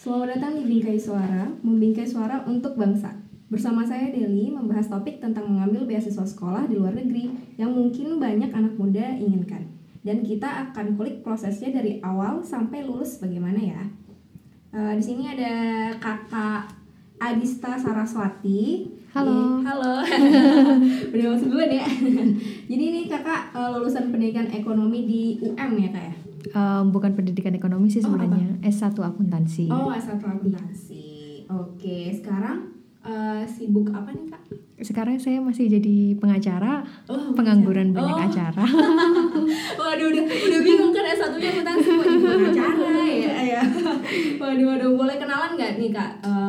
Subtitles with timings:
[0.00, 3.12] Selamat datang di Bingkai Suara, membingkai suara untuk bangsa.
[3.52, 8.48] Bersama saya Deli membahas topik tentang mengambil beasiswa sekolah di luar negeri yang mungkin banyak
[8.48, 9.68] anak muda inginkan.
[10.00, 13.82] Dan kita akan kulik prosesnya dari awal sampai lulus bagaimana ya.
[14.72, 15.52] Eh, di sini ada
[16.00, 16.81] kakak
[17.22, 18.90] Adista Saraswati.
[19.14, 19.62] Halo.
[19.62, 19.92] Eh, halo.
[21.14, 21.86] Udah masuk duluan ya.
[22.70, 26.14] Jadi ini kakak eh, lulusan pendidikan ekonomi di UM ya kak ya?
[26.52, 29.70] Em, bukan pendidikan ekonomi sih Oh, sebenarnya S1 akuntansi.
[29.70, 31.06] Oh, S1 akuntansi.
[31.46, 34.42] Oke, sekarang eh, sibuk apa nih, Kak?
[34.78, 37.94] Sekarang saya masih jadi pengacara, Oh, pengangguran pengacara.
[37.94, 38.26] banyak Oh.
[38.26, 38.64] acara.
[39.78, 43.62] Waduh, udah, udah bingung kan S1-nya akuntansi mau jadi pengacara ya, ya.
[44.36, 46.10] Waduh, waduh, boleh kenalan nggak nih, Kak?
[46.20, 46.41] Eh,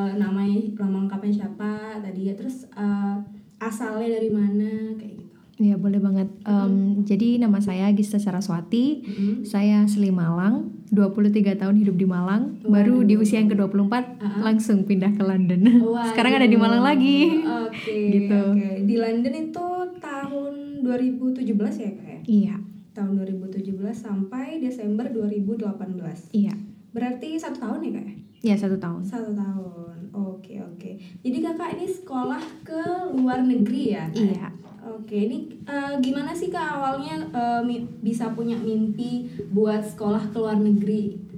[0.54, 2.34] namanya nama lengkapnya siapa tadi ya?
[2.34, 3.16] Terus eh,
[3.60, 5.38] asalnya dari mana kayak gitu.
[5.56, 6.28] ya boleh banget.
[6.44, 9.02] Em, Jadi nama saya Gista Saraswati.
[9.02, 9.36] Mm-mm.
[9.44, 12.60] Saya asli Malang, 23 tahun hidup di Malang.
[12.62, 14.42] Baru di usia yang ke-24 Uh-uh.
[14.44, 15.62] langsung pindah ke London.
[15.80, 16.06] Waduh.
[16.12, 17.40] Sekarang ada di Malang lagi.
[17.40, 18.34] Oke, Gitu.
[18.36, 18.70] oke.
[18.84, 21.48] Di London itu tahun 2017
[21.80, 22.20] ya, Kak ya?
[22.26, 22.56] Iya,
[22.94, 26.30] Tahun 2017 sampai Desember 2018.
[26.32, 26.54] iya.
[26.92, 28.06] Berarti satu tahun ya kak?
[28.44, 29.02] Ya satu tahun.
[29.02, 29.93] Satu tahun.
[30.14, 30.92] Oke oke.
[31.26, 32.82] Jadi kakak ini sekolah ke
[33.18, 34.06] luar negeri ya?
[34.08, 34.18] Kak?
[34.22, 34.48] Iya.
[34.94, 35.18] Oke.
[35.18, 37.26] Ini eh, gimana sih kak awalnya
[37.66, 41.33] mi- bisa punya mimpi buat sekolah ke luar negeri?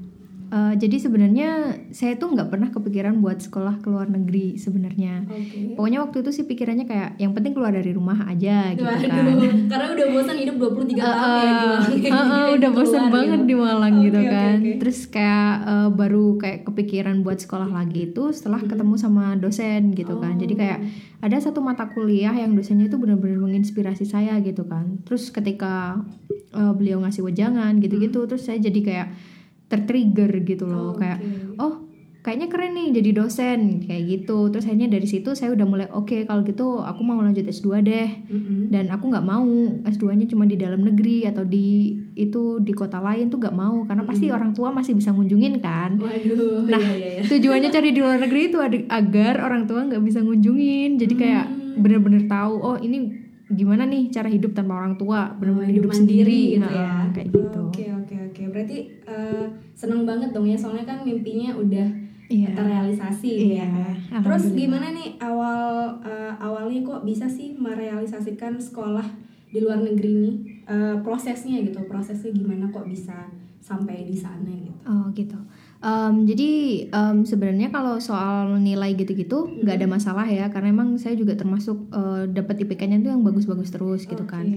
[0.46, 1.50] Eh, jadi sebenarnya
[1.90, 5.26] saya tuh nggak pernah kepikiran buat sekolah ke luar negeri sebenarnya.
[5.26, 5.74] Oke.
[5.74, 9.26] Pokoknya waktu itu sih pikirannya kayak yang penting keluar dari rumah aja gitu Waduh, kan.
[9.66, 11.84] karena udah bosan hidup 23 tahun ya di Uh, Malang.
[12.06, 13.48] uh, uh, udah keluar banget gitu.
[13.48, 14.56] di Malang Oke, gitu kan.
[14.56, 14.72] oke.
[14.80, 20.14] Terus kayak uh, baru kayak kepikiran buat sekolah lagi itu setelah ketemu sama dosen gitu
[20.16, 20.38] kan.
[20.38, 20.58] Jadi Oh.
[20.58, 20.80] kayak
[21.20, 25.02] ada satu mata kuliah yang dosennya itu benar-benar menginspirasi saya gitu kan.
[25.04, 26.06] Terus ketika
[26.52, 29.08] uh, beliau ngasih wejangan gitu-gitu, terus saya jadi kayak
[29.66, 31.02] tertrigger gitu loh Oke.
[31.02, 31.20] kayak
[31.58, 31.74] oh
[32.22, 36.26] kayaknya keren nih jadi dosen kayak gitu terus akhirnya dari situ saya udah mulai oke
[36.26, 38.74] kalau gitu aku mau lanjut S2 deh Mm-mm.
[38.74, 39.46] dan aku nggak mau
[39.86, 44.02] S2-nya cuma di dalam negeri atau di itu di kota lain tuh nggak mau karena
[44.04, 46.66] pasti orang tua masih bisa ngunjungin kan Waduh.
[46.66, 47.30] Nah, iya, iya, iya.
[47.30, 48.58] tujuannya cari di luar negeri itu
[48.90, 51.84] agar orang tua nggak bisa ngunjungin jadi kayak Hmm.
[51.84, 53.12] bener-bener tahu oh ini
[53.46, 56.88] gimana nih cara hidup tanpa orang tua bener-bener Oh, hidup, mandiri sendiri gitu ya.
[56.88, 57.84] Nah, kayak gitu oke.
[58.56, 59.46] Berarti eh,
[59.76, 62.58] seneng banget dong ya soalnya kan mimpinya udah Iya.
[62.58, 64.22] terrealisasi Iya, ya.
[64.24, 69.06] Terus gimana nih awal eh, awalnya kok bisa sih merealisasikan sekolah
[69.54, 70.36] di luar negeri nih?
[70.66, 73.30] Eh, prosesnya gitu, prosesnya gimana kok bisa
[73.62, 74.74] sampai di sana gitu?
[74.86, 75.38] Oh gitu.
[75.86, 76.50] Em, jadi
[76.90, 81.78] em, sebenarnya kalau soal nilai gitu-gitu nggak ada masalah ya karena emang saya juga termasuk
[81.94, 84.50] eh, dapat IPK-nya tuh yang bagus-bagus terus gitu kan.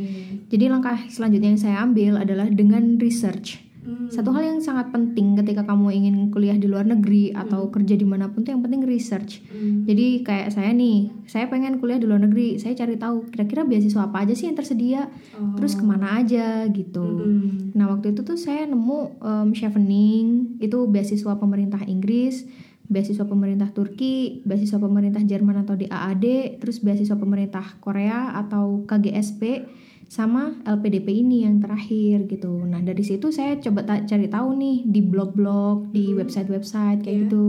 [0.49, 3.68] Jadi langkah selanjutnya yang saya ambil adalah dengan research.
[3.89, 4.13] Hmm.
[4.13, 8.05] Satu hal yang sangat penting ketika kamu ingin kuliah di luar negeri atau kerja di
[8.05, 9.41] mana pun tuh yang penting research.
[9.49, 9.89] Hmm.
[9.89, 14.13] Jadi kayak saya nih, saya pengen kuliah di luar negeri, saya cari tahu kira-kira beasiswa
[14.13, 15.09] apa aja sih yang tersedia,
[15.41, 15.57] Oh.
[15.57, 17.01] terus ke mana aja gitu.
[17.01, 17.73] Hmm.
[17.73, 22.45] Nah waktu itu tuh saya nemu um, Chevening itu beasiswa pemerintah Inggris,
[22.89, 29.65] beasiswa pemerintah Turki, beasiswa pemerintah Jerman atau di AAD, terus beasiswa pemerintah Korea atau KGSP,
[30.09, 32.65] sama LPDP ini yang terakhir gitu.
[32.65, 37.25] Nah dari situ saya coba ta- cari tahu nih di blog-blog, di website-website kayak Iya.
[37.29, 37.45] gitu.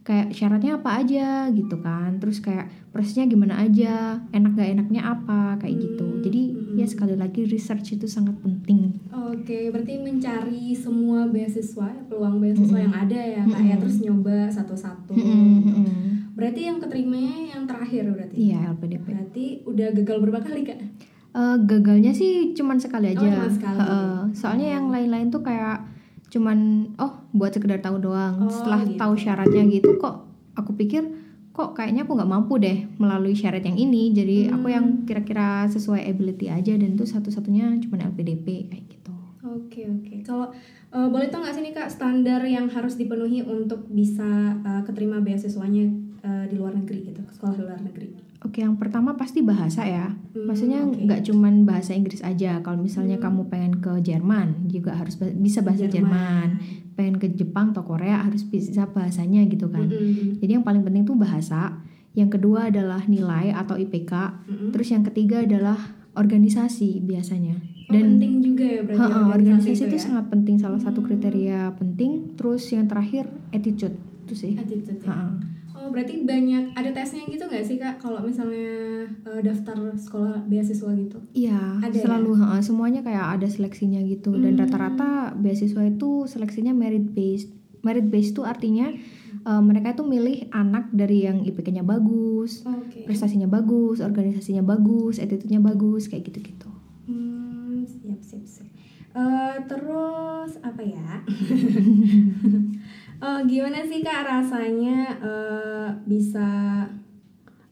[0.00, 5.58] Kayak syaratnya apa aja gitu kan, terus kayak prosesnya gimana aja, enak gak enaknya apa
[5.58, 6.06] kayak gitu.
[6.06, 6.78] Hmm, Jadi hmm.
[6.78, 9.02] ya sekali lagi research itu sangat penting.
[9.10, 13.82] Oke, berarti mencari semua beasiswa, peluang beasiswa yang ada ya, Kak ya, Mm-mm.
[13.82, 15.10] terus nyoba satu-satu.
[15.10, 15.26] Mm-mm,
[15.58, 15.74] gitu.
[15.74, 16.00] mm-mm.
[16.38, 18.34] Berarti yang keterimanya yang terakhir berarti.
[18.38, 19.04] Iya LPDP.
[19.10, 20.80] Berarti udah gagal berapa kali, Kak?
[21.36, 23.28] Eh, gagalnya sih cuman sekali Oh, aja.
[23.28, 23.76] cuman sekali.
[23.78, 24.16] Heeh.
[24.32, 25.84] soalnya yang lain-lain tuh kayak
[26.26, 26.58] cuman
[26.96, 28.40] oh buat sekedar tahu doang.
[28.40, 28.96] Oh, Setelah gitu.
[28.96, 30.24] tahu syaratnya gitu kok
[30.54, 31.04] aku pikir
[31.52, 34.10] kok kayaknya aku nggak mampu deh melalui syarat yang ini.
[34.10, 35.04] Jadi aku yang Hmm.
[35.04, 39.12] kira-kira sesuai ability aja dan itu satu-satunya cuman LPDP kayak gitu.
[39.46, 40.14] Oke, oke.
[40.22, 40.48] Kalau
[40.88, 44.24] eh, boleh tau nggak sih nih, Kak, standar yang harus dipenuhi untuk bisa
[44.58, 45.84] eh, keterima beasiswanya
[46.22, 48.08] eh, di luar negeri gitu, sekolah di luar negeri?
[48.38, 50.12] Oke, yang pertama pasti bahasa ya.
[50.12, 52.60] Hmm, Maksudnya nggak cuman bahasa Inggris aja.
[52.60, 53.24] Kalau misalnya Hmm.
[53.24, 56.60] kamu pengen ke Jerman juga harus bisa bahasa Jerman.
[56.92, 59.84] Pengen ke Jepang atau Korea harus bisa bahasanya gitu kan.
[59.84, 60.36] Mm-mm.
[60.38, 61.80] Jadi yang paling penting tuh bahasa.
[62.12, 64.12] Yang kedua adalah nilai atau IPK.
[64.42, 64.70] Mm-mm.
[64.70, 65.76] Terus yang ketiga adalah
[66.12, 67.56] organisasi biasanya.
[67.86, 70.02] Oh, penting juga ya berarti Ha-ha, organisasi itu ya?
[70.02, 70.56] sangat penting.
[70.56, 71.06] Salah satu Hmm.
[71.06, 72.34] kriteria penting.
[72.34, 74.52] Terus yang terakhir attitude itu sih.
[74.56, 75.28] Attitude ya?
[75.86, 78.02] Oh, berarti banyak ada tesnya gitu nggak sih kak?
[78.02, 81.22] Kalau misalnya eh, daftar sekolah beasiswa gitu?
[81.30, 82.02] Iya, Ada ya?
[82.02, 84.66] selalu ha, semuanya kayak ada seleksinya gitu dan Hmm.
[84.66, 87.54] rata-rata beasiswa itu seleksinya merit based.
[87.80, 88.90] Merit based itu artinya
[89.46, 93.06] eh, mereka itu milih anak dari yang IPK-nya bagus, Oke.
[93.06, 96.66] prestasinya bagus, organisasinya bagus, attitude-nya bagus, kayak gitu-gitu.
[97.06, 98.66] Hmm, siap siap siap.
[99.14, 101.22] Eh, terus apa ya?
[103.16, 106.48] Eh, gimana sih kak rasanya eh, bisa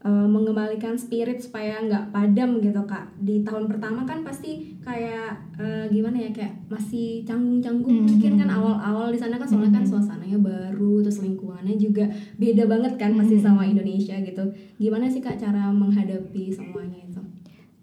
[0.00, 3.12] eh, mengembalikan spirit supaya nggak padam gitu kak?
[3.19, 8.06] Di tahun pertama kan pasti kayak eh, gimana ya kayak masih canggung-canggung Mhm.
[8.08, 9.91] mungkin kan awal-awal di sana kan soalnya kan Mhm.
[9.91, 12.05] suasananya baru terus lingkungannya juga
[12.37, 13.44] beda banget kan pasti Mhm.
[13.44, 14.44] sama Indonesia gitu.
[14.76, 17.20] Gimana sih kak cara menghadapi semuanya itu?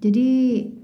[0.01, 0.29] Jadi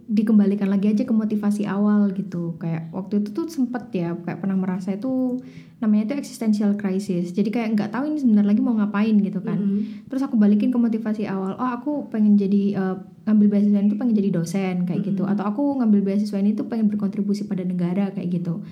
[0.08, 2.56] dikembalikan lagi aja ke motivasi awal gitu.
[2.64, 5.44] Kayak waktu itu tuh sempet ya kayak pernah merasa itu
[5.84, 7.36] namanya itu existential crisis.
[7.36, 9.60] Jadi kayak nggak tahu ini sebentar lagi mau ngapain gitu kan.
[9.60, 10.08] Mhm.
[10.08, 11.60] Terus aku balikin ke motivasi awal.
[11.60, 12.96] Oh, aku pengen jadi eh,
[13.28, 15.28] ngambil beasiswa ini tuh pengen jadi dosen kayak gitu.
[15.28, 15.32] Mhm.
[15.36, 18.64] Atau aku ngambil beasiswa ini tuh pengen berkontribusi pada negara kayak gitu.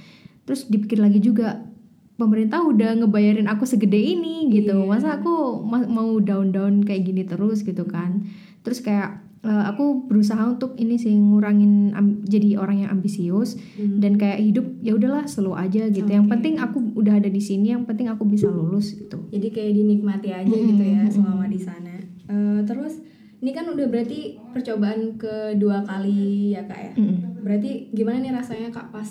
[0.47, 1.67] Terus dipikir lagi juga
[2.15, 4.71] pemerintah udah ngebayarin aku segede ini gitu.
[4.71, 4.87] Iya.
[4.87, 8.23] Masa aku ma- mau down-down kayak gini terus gitu kan.
[8.63, 11.93] Terus kayak eh, aku berusaha untuk ini sih ngurangin
[12.25, 13.99] jadi orang yang ambisius Hmm.
[13.99, 16.07] dan kayak hidup ya udahlah slow aja gitu.
[16.07, 16.33] Yang Oke.
[16.33, 19.21] penting aku udah ada di sini, yang penting aku bisa lulus gitu.
[19.27, 21.13] jadi kayak dinikmati aja Mm-mm, gitu ya mm-mm.
[21.13, 21.93] selama di sana
[22.25, 22.97] Eh, terus
[23.37, 24.19] ini kan udah berarti
[24.49, 27.37] percobaan kedua kali ya kak ya Mm-mm.
[27.39, 29.05] berarti gimana nih rasanya kak pas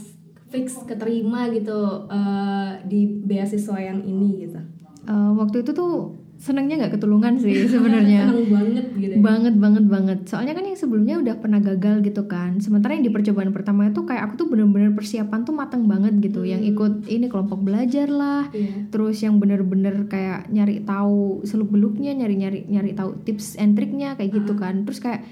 [0.46, 1.78] fix keterima gitu
[2.08, 4.58] eh, di beasiswa yang ini gitu
[5.04, 8.28] Eh, waktu itu tuh senangnya nggak ketulungan sih sebenarnya.
[8.28, 9.19] Seneng banget gitu ya.
[9.19, 10.19] banget banget banget.
[10.25, 12.58] Soalnya kan yang sebelumnya udah pernah gagal gitu kan.
[12.58, 16.42] Sementara yang di percobaan pertama itu kayak aku tuh bener-bener persiapan tuh matang banget gitu.
[16.42, 16.70] Yang Hmm.
[16.72, 18.46] ikut ini kelompok belajar lah.
[18.46, 18.86] Iya.
[18.86, 24.14] terus yang bener-bener kayak nyari tahu seluk beluknya nyari nyari nyari tahu tips and triknya
[24.14, 24.84] kayak gitu kan.
[24.84, 25.22] Terus kayak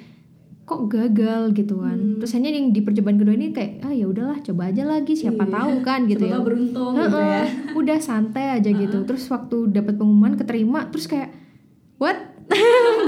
[0.72, 1.94] kok gagal gitu kan.
[1.94, 2.16] Hmm.
[2.16, 5.42] terus hanya yang di percobaan kedua ini kayak ah ya udahlah coba aja lagi siapa
[5.42, 5.52] Iya.
[5.52, 6.38] tahu kan gitu ya.
[6.38, 7.42] beruntung gitu ya.
[7.72, 8.98] udah santai aja gitu.
[9.02, 11.28] Terus waktu dapat pengumuman keterima terus kayak
[11.96, 12.16] what?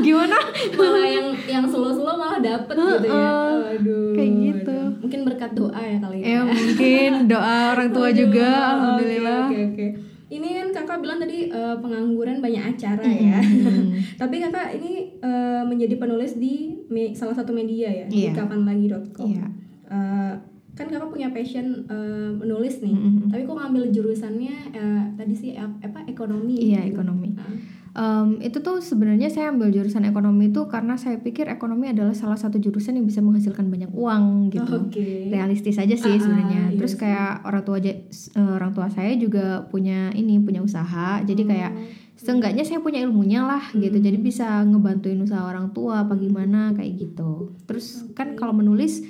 [0.01, 0.39] Gimana?
[0.73, 3.29] Malah yang yang slow-slow malah dapet gitu ya.
[3.71, 4.73] Aduh Kayak gitu.
[4.73, 4.89] aduh.
[4.97, 6.41] mungkin berkat doa ya kali ya.
[6.43, 7.11] Mungkin.
[7.27, 9.43] Doa orang tua Aduh, juga oke, alhamdulillah.
[9.43, 9.87] Oke oke.
[10.27, 10.64] Ini kan
[10.94, 13.43] kakak bilang tadi eh, pengangguran banyak acara ya.
[13.43, 13.99] Mm-mm.
[14.20, 16.55] Tapi kakak ini eh, menjadi penulis di
[16.87, 18.32] me- salah satu media ya di Iya.
[18.32, 19.26] kapanlagi.com.
[19.26, 19.46] Iya.
[19.85, 20.32] Eh,
[20.73, 22.94] kan kakak punya passion eh, menulis nih.
[22.94, 23.26] Mm-mm.
[23.26, 26.55] Tapi kok ngambil jurusannya eh, tadi sih ap- apa ekonomi?
[26.64, 26.94] Iya, gitu.
[26.94, 27.35] ekonomi.
[27.35, 27.50] Nah,
[27.94, 32.35] Em, itu tuh sebenarnya saya ambil jurusan ekonomi itu karena saya pikir ekonomi adalah salah
[32.35, 34.91] satu jurusan yang bisa menghasilkan banyak uang gitu.
[34.91, 35.31] Oke.
[35.31, 36.62] realistis aja sih Ah, sebenarnya.
[36.69, 41.23] iya terus kayak orang tua aja eh, orang tua saya juga punya ini punya usaha.
[41.23, 41.70] Jadi kayak
[42.17, 43.94] seenggaknya saya punya ilmunya lah gitu.
[43.96, 44.26] Jadi Hmm.
[44.26, 47.55] bisa ngebantuin usaha orang tua apa gimana kayak gitu.
[47.64, 49.06] Terus kan kalau menulis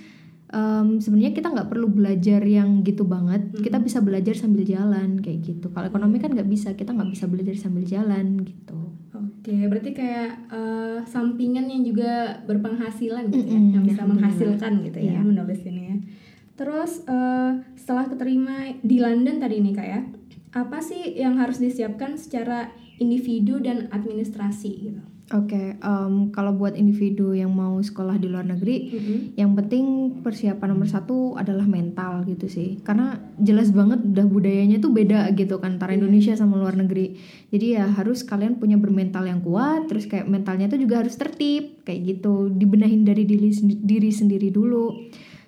[0.56, 3.84] em, sebenarnya kita nggak perlu belajar yang gitu banget kita Hmm.
[3.84, 7.54] bisa belajar sambil jalan kayak gitu kalau ekonomi kan nggak bisa kita nggak bisa belajar
[7.54, 8.78] sambil jalan gitu
[9.14, 12.12] Oke, berarti kayak eh, sampingan yang juga
[12.44, 14.08] berpenghasilan gitu ya, Mm-mm, yang bisa alhamdulillah.
[14.32, 15.20] menghasilkan gitu ya Iya.
[15.22, 15.96] menulis ini ya.
[16.54, 20.00] Terus eh, setelah keterima di London tadi nih kak ya,
[20.54, 25.02] apa sih yang harus disiapkan secara individu dan administrasi gitu?
[25.32, 28.92] Oke, em, kalau buat individu yang mau sekolah di luar negeri,
[29.40, 32.76] yang penting persiapan nomor satu adalah mental gitu sih.
[32.84, 36.04] Karena jelas banget udah budayanya tuh beda gitu kan antara Iya.
[36.04, 37.16] Indonesia sama luar negeri.
[37.48, 41.80] Jadi ya harus kalian punya bermental yang kuat, terus kayak mentalnya tuh juga harus tertib
[41.88, 42.52] kayak gitu.
[42.52, 43.48] Dibenahin dari diri,
[43.80, 44.92] diri sendiri dulu.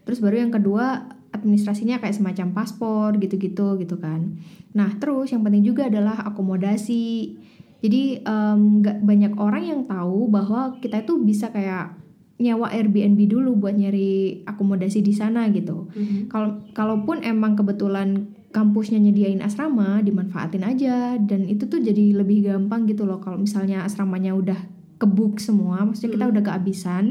[0.09, 1.04] Terus baru yang kedua
[1.37, 4.40] administrasinya kayak semacam paspor gitu-gitu gitu kan.
[4.73, 7.37] Nah terus yang penting juga adalah akomodasi.
[7.85, 11.97] Jadi em, nggak banyak orang yang tahu bahwa kita itu bisa kayak
[12.37, 15.88] nyewa Airbnb dulu buat nyari akomodasi di sana gitu.
[16.28, 22.85] Kalau kalaupun emang kebetulan kampusnya nyediain asrama, dimanfaatin aja dan itu tuh jadi lebih gampang
[22.88, 24.56] gitu loh kalau misalnya asramanya udah
[24.97, 26.33] kebook semua, maksudnya kita Hmm.
[26.33, 27.04] udah kehabisan,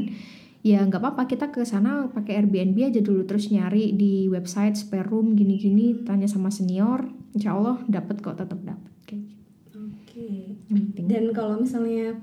[0.66, 5.06] ya nggak apa-apa kita ke sana pakai Airbnb aja dulu terus nyari di website spare
[5.06, 9.78] room gini-gini, tanya sama senior, insya Allah dapat kok tetap dapat kayak gitu.
[9.78, 10.26] Oke.
[10.50, 12.14] Yang penting Dan kalau misalnya,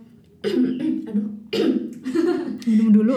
[1.07, 1.29] aduh,
[2.67, 3.15] minum dulu.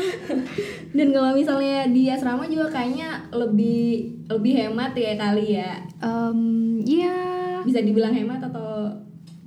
[0.96, 5.72] dan kalau misalnya di asrama juga kayaknya lebih lebih hemat ya kali ya.
[6.00, 6.40] Em,
[6.84, 7.16] ya
[7.64, 8.88] Bisa dibilang hemat atau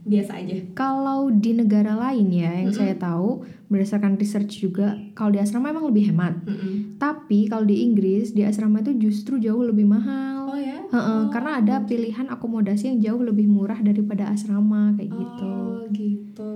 [0.03, 0.55] biasa aja?
[0.75, 5.89] Kalau di negara lain ya yang saya tahu berdasarkan research juga kalau di asrama emang
[5.89, 6.37] lebih hemat.
[6.45, 6.99] Mm-mm.
[6.99, 10.32] Tapi kalau di Inggris di asrama itu justru jauh lebih mahal.
[10.93, 11.01] Oh ya?
[11.01, 15.49] Heeh, karena ada pilihan akomodasi yang jauh lebih murah daripada asrama kayak gitu.
[15.49, 16.53] Oh gitu,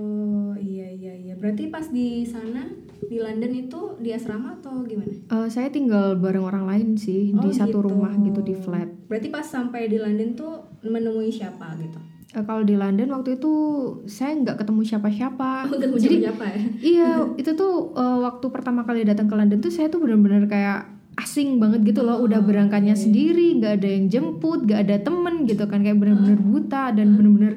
[0.56, 1.34] iya iya iya.
[1.34, 2.70] Berarti pas di sana
[3.02, 5.10] di London itu di asrama atau gimana?
[5.10, 7.90] Eh, saya tinggal bareng orang lain sih Oh, di satu gitu.
[7.90, 8.86] rumah gitu di flat.
[9.10, 11.98] Berarti pas sampai di London tuh menemui siapa gitu?
[12.28, 13.52] Eh, kalau di London waktu itu
[14.04, 15.66] saya nggak ketemu siapa-siapa.
[15.66, 16.60] Oh, ketemu Jadi siapa ya?
[16.78, 20.97] iya itu tuh eh, waktu pertama kali datang ke London tuh saya tuh benar-benar kayak
[21.18, 22.22] asing banget gitu loh.
[22.22, 26.94] Udah berangkatnya sendiri, nggak ada yang jemput, nggak ada temen gitu kan kayak benar-benar buta
[26.94, 27.54] dan benar-benar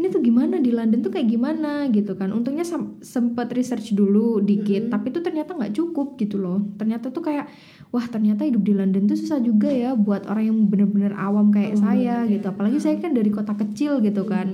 [0.00, 2.32] ini tuh gimana di London tuh kayak gimana gitu kan.
[2.32, 6.56] Untungnya sem- sempet research dulu dikit, tapi tuh ternyata nggak cukup gitu loh.
[6.80, 7.52] Ternyata tuh kayak
[7.92, 11.76] wah ternyata hidup di London tuh susah juga ya buat orang yang benar-benar awam kayak
[11.76, 12.48] saya gitu.
[12.48, 14.48] Apalagi saya kan dari kota kecil gitu kan.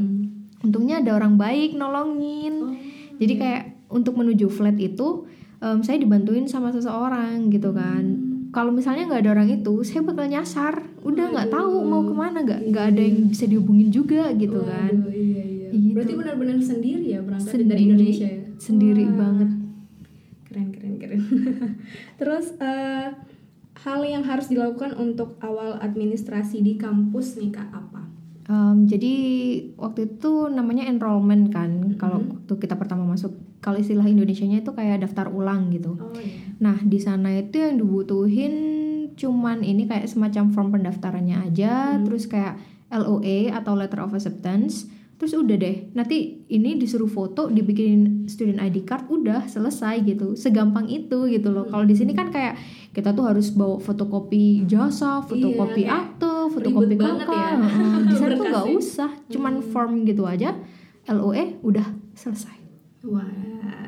[0.66, 2.74] Untungnya ada orang baik nolongin.
[3.22, 5.30] Jadi kayak untuk menuju flat itu
[5.62, 8.25] em, saya dibantuin sama seseorang gitu kan.
[8.56, 10.88] Kalau misalnya nggak ada orang itu, saya bakal nyasar.
[11.04, 14.96] Udah nggak tahu mau ke mana, nggak nggak ada yang bisa dihubungin juga gitu kan.
[14.96, 15.68] Waduh, iya iya.
[15.76, 15.92] Gitu.
[15.92, 17.68] Berarti benar-benar sendiri ya berangkat Sendiri.
[17.68, 18.42] dari Indonesia ya?
[18.56, 19.50] Sendiri Wah, banget.
[20.48, 21.20] Keren keren keren.
[22.24, 23.06] Terus eh,
[23.84, 28.08] hal yang harus dilakukan untuk awal administrasi di kampus nih kak apa?
[28.48, 29.14] Em, jadi
[29.76, 31.92] waktu itu namanya enrollment kan.
[32.00, 35.98] Kalau waktu kita pertama masuk, kalau istilah Indonesianya itu kayak daftar ulang gitu.
[35.98, 36.54] Oh iya.
[36.62, 38.54] Nah, di sana itu yang dibutuhin
[39.18, 42.62] cuman ini kayak semacam form pendaftarannya aja, terus kayak
[42.94, 44.86] LOA atau letter of acceptance.
[45.16, 50.38] Terus udah deh, nanti ini disuruh foto, dibikin student ID card, udah selesai gitu.
[50.38, 51.66] Segampang itu gitu loh.
[51.66, 52.54] Kalau di sini kan kayak
[52.92, 57.32] kita tuh harus bawa fotokopi jasa, fotokopi kayak akte, fotokopi kakak.
[57.32, 57.50] ya.
[58.06, 58.78] Di sana tuh nggak Berkasnya.
[58.78, 60.54] usah, cuman form gitu aja.
[61.08, 62.55] LOA udah selesai.
[63.06, 63.26] Wah.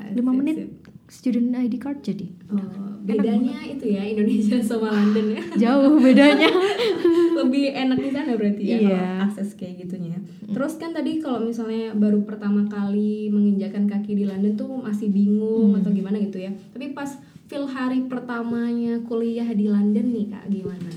[0.09, 0.71] 5 sip, menit sip.
[1.09, 2.27] student ID card jadi.
[2.49, 5.43] Oh, bedanya itu ya Indonesia sama London ya.
[5.69, 6.49] Jauh bedanya.
[7.39, 8.89] lebih enak di sana berarti ya Iya.
[8.89, 10.19] kalau akses kayak gitunya.
[10.49, 15.79] Terus kan tadi kalau misalnya baru pertama kali menginjakan kaki di London tuh masih bingung
[15.79, 16.51] atau gimana gitu ya.
[16.51, 17.15] Tapi pas
[17.47, 20.91] feel hari pertamanya kuliah di London nih kak gimana?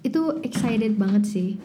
[0.00, 1.60] itu excited banget sih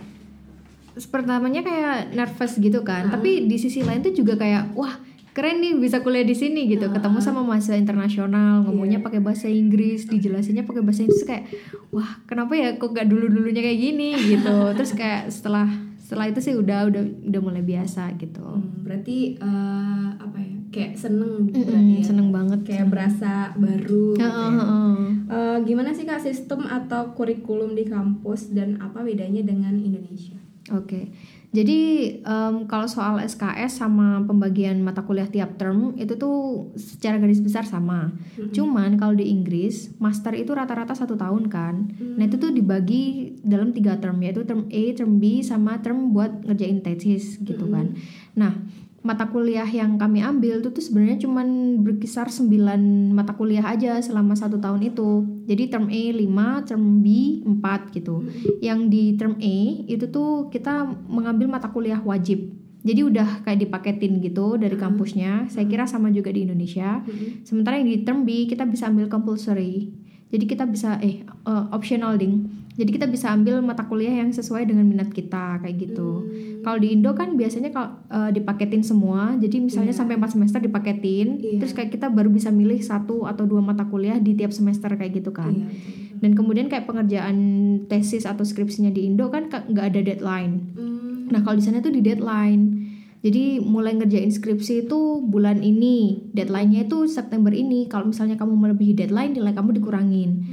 [1.08, 4.96] pertamanya kayak nervous gitu kan tapi di sisi lain tuh juga kayak wah
[5.36, 10.08] keren nih bisa kuliah di sini gitu ketemu sama mahasiswa internasional ngomongnya pakai bahasa Inggris
[10.08, 11.52] dijelasinnya pakai bahasa Inggris kayak
[11.90, 16.40] wah kenapa ya kok gak dulu dulunya kayak gini gitu terus kayak setelah setelah itu
[16.40, 20.54] sih udah udah udah mulai biasa gitu Hmm, berarti eh, apa ya?
[20.70, 22.06] Kayak seneng gitu Mm-mm, berarti ya.
[22.06, 24.08] seneng banget Kayak berasa baru.
[24.14, 24.52] gitu Heeh, ya.
[24.54, 25.00] heeh.
[25.26, 30.38] Eh, gimana sih kak sistem atau kurikulum di kampus dan apa bedanya dengan Indonesia?
[30.68, 31.10] Oke,
[31.52, 31.80] jadi
[32.24, 37.68] em, kalau soal SKS sama pembagian mata kuliah tiap term itu tuh secara garis besar
[37.68, 38.14] sama.
[38.56, 41.96] Cuman kalau di Inggris master itu rata-rata satu tahun kan.
[42.00, 46.44] Nah itu tuh dibagi dalam tiga term yaitu term A, term B, sama term buat
[46.48, 47.96] ngerjain tesis gitu kan.
[48.36, 48.56] Nah
[49.06, 54.34] mata kuliah yang kami ambil itu tuh sebenarnya cuman berkisar 9 mata kuliah aja selama
[54.34, 55.22] satu tahun itu.
[55.46, 58.26] Jadi term A 5, term B 4 gitu.
[58.66, 62.50] Yang di term A itu tuh kita mengambil mata kuliah wajib.
[62.82, 65.54] Jadi udah kayak dipaketin gitu dari kampusnya.
[65.54, 67.06] Saya kira sama juga di Indonesia.
[67.46, 69.94] Sementara yang di term B kita bisa ambil compulsory.
[70.34, 72.66] Jadi kita bisa eh eh, optional ding.
[72.76, 76.28] Jadi kita bisa ambil mata kuliah yang sesuai dengan minat kita kayak gitu.
[76.66, 79.38] Kalau di Indo kan biasanya kalau eh, dipaketin semua.
[79.38, 81.62] Jadi misalnya sampai 4 semester dipaketin, Iya.
[81.62, 85.14] terus kayak kita baru bisa milih satu atau dua mata kuliah di tiap semester kayak
[85.16, 85.54] gitu kan.
[85.54, 86.18] Betul.
[86.18, 87.38] Dan kemudian kayak pengerjaan
[87.86, 90.54] tesis atau skripsinya di Indo kan ka- nggak ada deadline.
[90.74, 92.82] Hmm, Nah kalau di sana tuh di deadline.
[93.20, 97.86] Jadi mulai ngerjain skripsi itu bulan ini, deadline-nya itu September ini.
[97.86, 100.46] Kalau misalnya kamu melebihi deadline, nilai kamu dikurangin.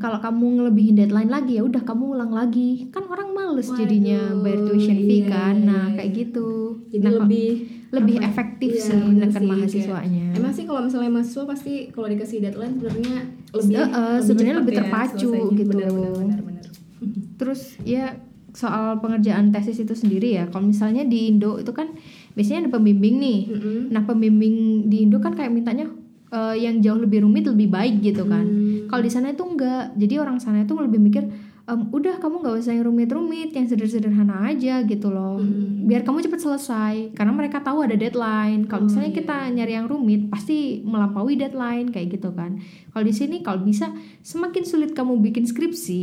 [0.00, 2.88] Kalau kamu ngelebihin deadline lagi ya udah kamu ulang lagi.
[2.88, 5.54] Kan orang males jadinya Waduh, bayar tuition fee iya, kan.
[5.54, 5.94] iya, Nah, iya.
[5.94, 6.48] kayak gitu.
[6.88, 7.48] Jadi Nah, lebih
[7.90, 10.24] lebih apa- efektif iya, sih bener menekan mahasiswanya.
[10.26, 13.16] kayak- Emang sih kalau misalnya mahasiswa pasti kalau dikasih deadline sebenarnya
[13.52, 15.58] lebih, Eh, eh, sebenarnya lebih ya terpacu selesainya.
[15.58, 15.70] gitu.
[15.70, 16.64] Benar, benar, benar, benar.
[17.38, 18.04] Terus ya
[18.50, 20.44] soal pengerjaan tesis itu sendiri ya.
[20.46, 21.92] Kalau misalnya di Indo itu kan
[22.32, 23.40] biasanya ada pembimbing nih.
[23.48, 23.78] Mm-mm.
[23.88, 25.86] Nah pembimbing di Indo kan kayak mintanya
[26.30, 28.46] eh, yang jauh lebih rumit lebih baik gitu kan.
[28.46, 28.86] Hmm.
[28.86, 29.94] Kalau di sana itu enggak.
[29.94, 31.24] Jadi orang sana itu lebih mikir
[31.70, 35.38] "Em, udah kamu nggak usah yang rumit-rumit, yang sederhana aja gitu loh.
[35.38, 35.86] Hmm.
[35.86, 36.94] Biar kamu cepet selesai.
[37.14, 38.66] Karena mereka tahu ada deadline.
[38.66, 39.18] Kalau Oh, misalnya iya.
[39.22, 42.58] kita nyari yang rumit pasti melampaui deadline kayak gitu kan.
[42.90, 46.02] Kalau di sini kalau bisa semakin sulit kamu bikin skripsi,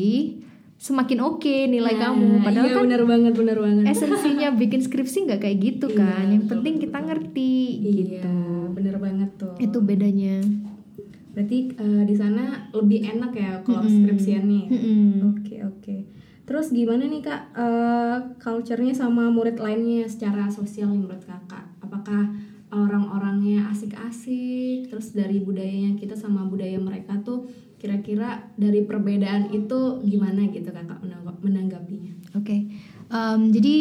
[0.77, 2.27] semakin oke nilai Nah, kamu.
[2.39, 3.83] Padahal iya, kan benar banget, benar banget.
[3.87, 6.25] esensinya bikin skripsi nggak kayak gitu Iya, kan.
[6.27, 8.35] yang betul, penting betul, kita ngerti Iya, gitu.
[8.71, 9.53] benar banget tuh.
[9.57, 10.37] Itu bedanya.
[11.33, 13.93] Berarti eh, di sana lebih enak ya kalau Mm-mm.
[13.99, 14.65] skripsian nih.
[15.27, 15.95] Oke oke.
[16.43, 21.67] Terus gimana nih kak eh culture-nya sama murid lainnya secara sosial nih menurut kakak?
[21.79, 22.31] Apakah
[22.71, 24.87] orang-orangnya asik-asik?
[24.87, 27.45] Terus dari budayanya kita sama budaya mereka tuh
[27.77, 32.13] kira-kira dari perbedaan itu gimana gitu kakak menangga- menanggapinya?
[32.35, 32.67] Oke,
[33.07, 33.75] Em, jadi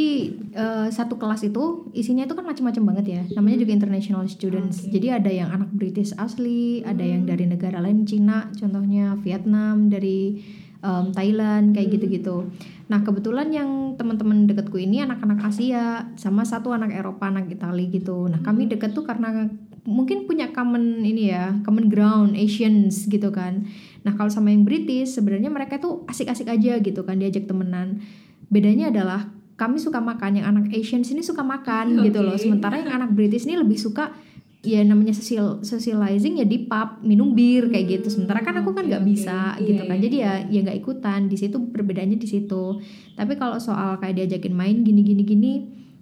[0.54, 3.22] eh, satu kelas itu isinya itu kan macam-macam banget ya.
[3.34, 4.86] Namanya juga international students.
[4.86, 4.94] Oke.
[4.94, 10.38] Jadi ada yang anak British asli, ada yang dari negara lain, Cina, contohnya Vietnam, dari
[10.78, 12.46] em, Thailand, kayak gitu-gitu.
[12.86, 18.30] Nah kebetulan yang teman-teman dekatku ini anak-anak Asia, sama satu anak Eropa, anak Itali gitu.
[18.30, 19.50] Nah kami deket tuh karena
[19.86, 23.64] mungkin punya common ini ya, common ground Asians gitu kan.
[24.02, 28.02] Nah kalau sama yang British sebenarnya mereka tuh asik-asik aja gitu kan diajak temenan.
[28.50, 32.36] Bedanya adalah kami suka makan yang anak Asian sini suka makan gitu loh.
[32.36, 34.12] Sementara yang anak British ini lebih suka
[34.66, 38.10] ya namanya social socializing ya di pub minum bir kayak gitu.
[38.10, 39.08] Sementara kan aku kan nggak oke.
[39.08, 39.96] bisa Iya, gitu kan.
[39.96, 41.20] iya, Jadi ya ya nggak ikutan.
[41.30, 42.82] Di situ perbedaannya di situ.
[43.14, 45.54] Tapi kalau soal kayak diajakin main gini-gini gini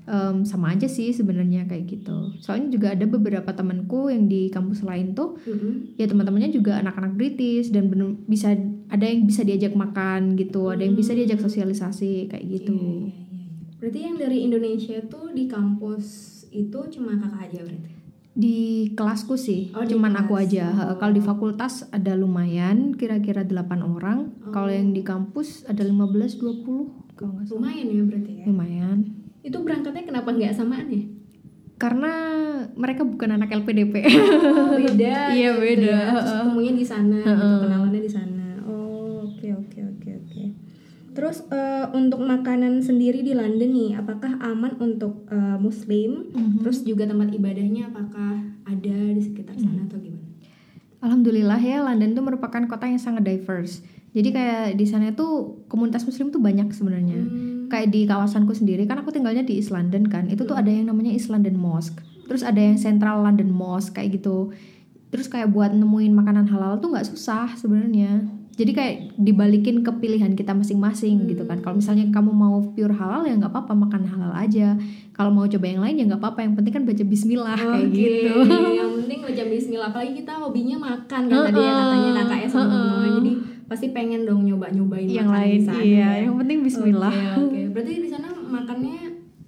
[0.04, 2.32] em, sama aja sih sebenarnya kayak gitu.
[2.38, 5.96] Soalnya juga ada beberapa temanku yang di kampus lain tuh Mm-mm.
[5.96, 8.52] ya teman-temannya juga anak-anak British dan bener, bisa
[8.86, 12.74] ada yang bisa diajak makan gitu, ada yang bisa diajak sosialisasi kayak gitu.
[12.74, 13.44] Iya, iya, iya.
[13.74, 16.04] Berarti yang dari Indonesia tuh di kampus
[16.48, 17.90] itu cuma kakak aja berarti?
[18.34, 18.58] Di
[18.92, 20.20] kelasku sih, Oh, cuman kelas.
[20.20, 20.64] aku aja.
[20.90, 20.96] Oh.
[20.98, 24.18] Kalau di fakultas ada lumayan, kira-kira 8 orang.
[24.50, 24.74] Kalau Oh.
[24.74, 27.58] yang di kampus ada 15 20 kalau nggak salah.
[27.62, 28.44] Lumayan ya berarti ya.
[28.44, 28.98] Lumayan.
[29.74, 31.04] Berangkatnya kenapa nggak samaan ya?
[31.74, 32.12] Karena
[32.78, 33.94] mereka bukan anak LPDP.
[34.06, 35.14] Oh, beda.
[35.36, 35.90] Iya, gitu beda.
[35.90, 36.06] ya.
[36.14, 37.58] Terus ketemunya di sana, gitu, Heeh.
[37.66, 38.46] kenalannya di sana.
[38.64, 40.42] Oh, oke oke oke oke.
[41.14, 46.30] Terus eh, untuk makanan sendiri di London nih, apakah aman untuk eh, Muslim?
[46.30, 46.62] Mhm.
[46.62, 50.22] Terus juga tempat ibadahnya apakah ada di sekitar sana atau gimana?
[51.04, 53.84] Alhamdulillah ya London itu merupakan kota yang sangat diverse.
[54.14, 57.18] Jadi kayak di sana tuh komunitas muslim tuh banyak sebenarnya.
[57.18, 57.66] Hmm.
[57.66, 60.30] Kayak di kawasanku sendiri kan aku tinggalnya di East London kan.
[60.30, 61.98] Itu tuh ada yang namanya East London Mosque.
[62.30, 64.54] Terus ada yang Central London Mosque kayak gitu.
[65.10, 68.22] Terus kayak buat nemuin makanan halal tuh nggak susah sebenarnya.
[68.54, 71.58] Jadi kayak dibalikin ke pilihan kita masing-masing gitu kan.
[71.58, 74.78] Kalau misalnya kamu mau pure halal ya nggak apa-apa makan halal aja.
[75.10, 76.46] Kalau mau coba yang lain ya nggak apa-apa.
[76.46, 78.34] Yang penting kan baca Bismillah kayak Oke, gitu.
[78.78, 82.78] Yang penting baca bismillah apalagi kita hobinya makan kan tadi ya katanya kakaknya sama Heeh.
[82.78, 83.06] mama.
[83.10, 83.32] Jadi
[83.74, 85.98] pasti pengen dong nyoba-nyobain yang makan lain sana iya.
[86.22, 86.30] ya.
[86.30, 87.10] Yang penting Bismillah.
[87.10, 87.60] Oke, oke.
[87.74, 88.98] Berarti di sana makannya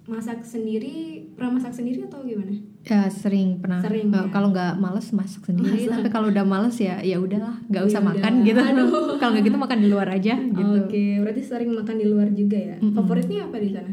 [0.07, 2.51] masak sendiri, pernah masak sendiri atau gimana?
[2.83, 3.79] Ya sering pernah.
[3.79, 4.27] Sering, ya?
[4.31, 5.99] Kalau nggak males masak sendiri, Masak.
[5.99, 8.47] tapi kalau udah males ya ya udahlah, nggak usah Ya makan udah.
[8.47, 8.61] gitu.
[9.19, 10.75] Kalau nggak gitu makan di luar aja gitu.
[10.87, 12.75] Oke, berarti sering makan di luar juga ya.
[12.79, 12.95] Mm-mm.
[12.95, 13.91] Favoritnya apa di sana?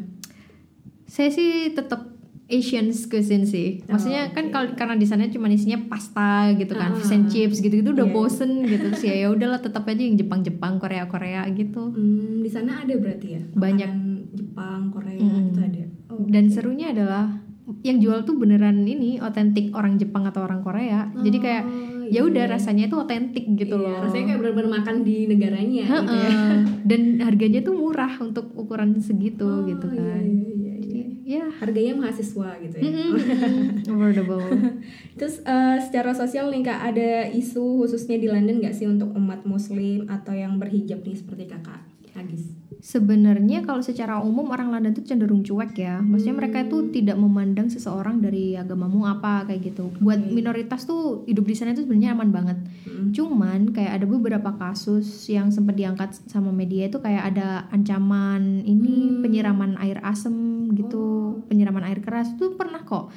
[1.11, 2.14] Saya sih tetap
[2.47, 3.81] Asian cuisine sih.
[3.83, 4.53] Maksudnya Oh, kan oke.
[4.53, 8.05] kalau karena di sana cuma isinya pasta gitu kan, Ah, fish and chips gitu-gitu udah
[8.05, 8.13] Iya.
[8.13, 9.09] bosen gitu sih.
[9.09, 11.89] Ya udahlah tetap aja yang Jepang-Jepang, Korea-Korea gitu.
[11.91, 13.43] Hmm, di sana ada berarti ya?
[13.51, 13.91] Banyak.
[14.31, 15.49] Jepang, Korea Mm.
[15.49, 15.83] itu ada.
[16.11, 17.41] Oh, Dan serunya adalah
[17.81, 21.09] yang jual tuh beneran ini otentik orang Jepang atau orang Korea.
[21.17, 22.53] Jadi kayak Oh, ya udah iya.
[22.53, 23.99] rasanya itu otentik gitu Iya, loh.
[24.05, 26.31] Rasanya kayak benar-benar makan di negaranya gitu ya.
[26.85, 30.21] Dan harganya tuh murah untuk ukuran segitu Oh, gitu iya, kan.
[30.21, 30.64] iya, iya, iya.
[31.25, 32.83] Ya Harganya mahasiswa gitu ya.
[32.85, 33.11] mm-mm,
[33.89, 34.45] affordable.
[35.19, 39.43] Terus eh, secara sosial nih kak ada isu khususnya di London nggak sih untuk umat
[39.45, 41.81] Muslim atau yang berhijab nih seperti kakak
[42.15, 42.47] Agis?
[42.79, 45.99] Sebenarnya kalau secara umum orang London tuh cenderung cuek ya.
[45.99, 49.91] Maksudnya mereka itu tidak memandang seseorang dari agamamu apa kayak gitu.
[49.99, 50.31] Buat Oke.
[50.31, 52.59] minoritas tuh hidup di sana tuh sebenarnya aman banget.
[52.85, 53.11] Mm.
[53.11, 58.93] Cuman kayak ada beberapa kasus yang sempat diangkat sama media itu kayak ada ancaman ini
[59.11, 59.23] Hmm.
[59.25, 61.14] penyiraman air asem gitu, Oh.
[61.51, 63.11] Penyiraman air keras itu pernah kok.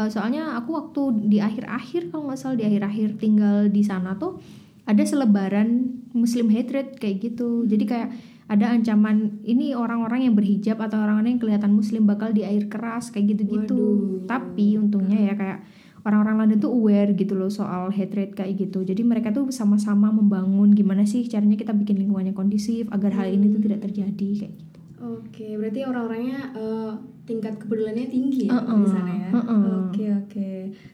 [0.00, 4.40] Eh, soalnya aku waktu di akhir-akhir kalau nggak salah di akhir-akhir tinggal di sana tuh
[4.88, 7.68] ada selebaran Muslim hatred kayak gitu.
[7.68, 8.08] Jadi kayak
[8.50, 13.14] ada ancaman ini orang-orang yang berhijab atau orang-orang yang kelihatan Muslim bakal di air keras
[13.14, 13.78] kayak gitu-gitu.
[14.26, 15.58] Tapi untungnya ya kayak
[16.02, 18.82] orang-orang London tuh aware gitu loh soal hatred kayak gitu.
[18.82, 23.52] Jadi mereka tuh sama-sama membangun gimana sih caranya kita bikin lingkungannya kondusif agar hal ini
[23.52, 24.69] tuh tidak terjadi kayak gitu.
[25.00, 26.92] Oke, berarti orang-orangnya eh,
[27.24, 29.28] tingkat kepeduliannya tinggi ya Uh-uh, di sana ya.
[29.32, 29.62] uh-uh.
[29.88, 30.50] Oke oke.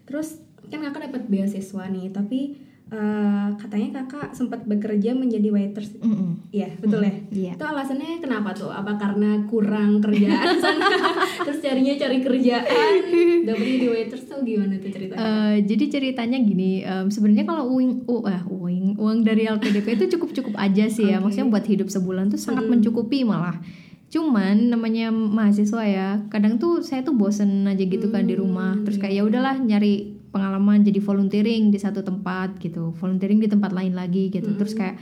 [0.07, 0.38] Terus
[0.71, 2.55] kan kakak dapat beasiswa nih, tapi
[2.87, 5.90] eh, katanya kakak sempat bekerja menjadi waiters.
[6.55, 7.14] Iya betul ya.
[7.35, 7.53] Iya.
[7.59, 8.71] Itu alasannya kenapa tuh?
[8.71, 10.87] Apa karena kurang kerjaan sana?
[11.47, 12.92] Terus carinya cari kerjaan,
[13.42, 15.19] dapetnya di waiters tuh gimana tuh ceritanya?
[15.19, 20.14] Eh, jadi ceritanya gini, em, sebenarnya kalau uang, uh, eh, uang, uang dari LPDP itu
[20.14, 21.27] cukup cukup aja sih ya, Oke.
[21.27, 22.79] maksudnya buat hidup sebulan tuh sangat Mm-mm.
[22.79, 23.59] mencukupi malah.
[24.16, 28.72] Cuman namanya mahasiswa ya, kadang tuh saya tuh bosen aja gitu kan di Hmm, rumah,
[28.81, 29.20] terus kayak iya.
[29.20, 34.33] ya udahlah nyari pengalaman jadi volunteering di satu tempat gitu, volunteering di tempat lain lagi
[34.33, 34.81] gitu, terus Mm-mm.
[34.81, 34.96] kayak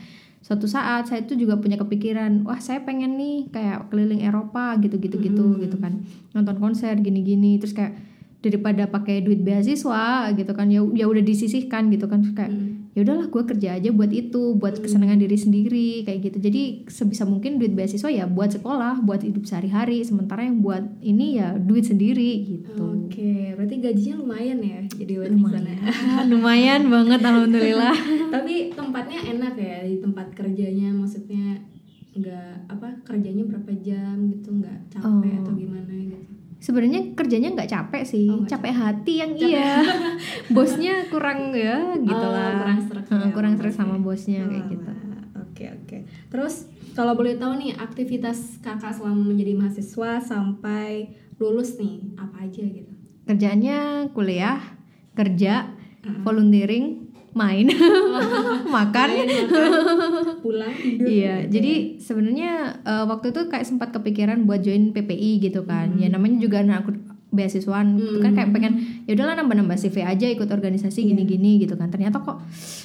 [0.44, 5.00] suatu saat saya tuh juga punya kepikiran wah saya pengen nih kayak keliling Eropa gitu
[5.00, 6.04] gitu gitu gitu kan.
[6.36, 7.96] Nonton konser gini gini terus kayak
[8.44, 10.68] daripada pakai duit beasiswa gitu kan.
[10.68, 12.20] Ya ya udah disisihkan gitu kan.
[12.30, 12.52] Kayak
[12.94, 16.38] ya udahlah gue kerja aja buat itu buat kesenangan diri sendiri kayak gitu.
[16.40, 20.00] Jadi sebisa mungkin duit beasiswa ya buat sekolah buat hidup sehari-hari.
[20.00, 23.04] Sementara yang buat ini ya duit sendiri gitu.
[23.04, 25.58] Oke, berarti gajinya lumayan ya jadi buat di sana.
[25.58, 26.24] lumayan.
[26.32, 27.96] Lumayan banget alhamdulillah.
[28.34, 31.58] Tapi tempatnya enak ya di tempat kerjanya, maksudnya
[32.14, 35.38] nggak apa kerjanya berapa jam gitu nggak capek Oh.
[35.42, 36.33] atau gimana gitu.
[36.64, 39.84] Sebenarnya kerjanya nggak capek sih Oh, nggak capek hati yang iya
[40.56, 44.40] bosnya kurang ya gitu Oh, lah kurang stres ya kurang sama stres sama bosnya.
[44.40, 44.90] bosnya kayak Oh, gitu
[45.44, 45.98] Oke oke.
[46.28, 46.54] Terus
[46.92, 52.90] kalau boleh tahu nih aktivitas kakak selama menjadi mahasiswa sampai lulus nih apa aja gitu?
[53.24, 53.78] kerjaannya
[54.10, 54.58] kuliah
[55.12, 55.70] kerja
[56.20, 57.03] volunteering
[57.34, 57.66] main
[58.76, 61.06] makan Main, makan, pulang tidur.
[61.10, 62.00] Iya, jadi ya.
[62.00, 62.52] sebenarnya
[62.86, 65.98] eh, waktu itu kayak sempat kepikiran buat join PPI gitu kan.
[65.98, 66.94] Ya namanya juga anak
[67.34, 71.90] beasiswaan gitu kan kayak pengen ya udahlah nambah-nambah CV aja ikut organisasi gini-gini gitu kan.
[71.90, 72.38] Ternyata kok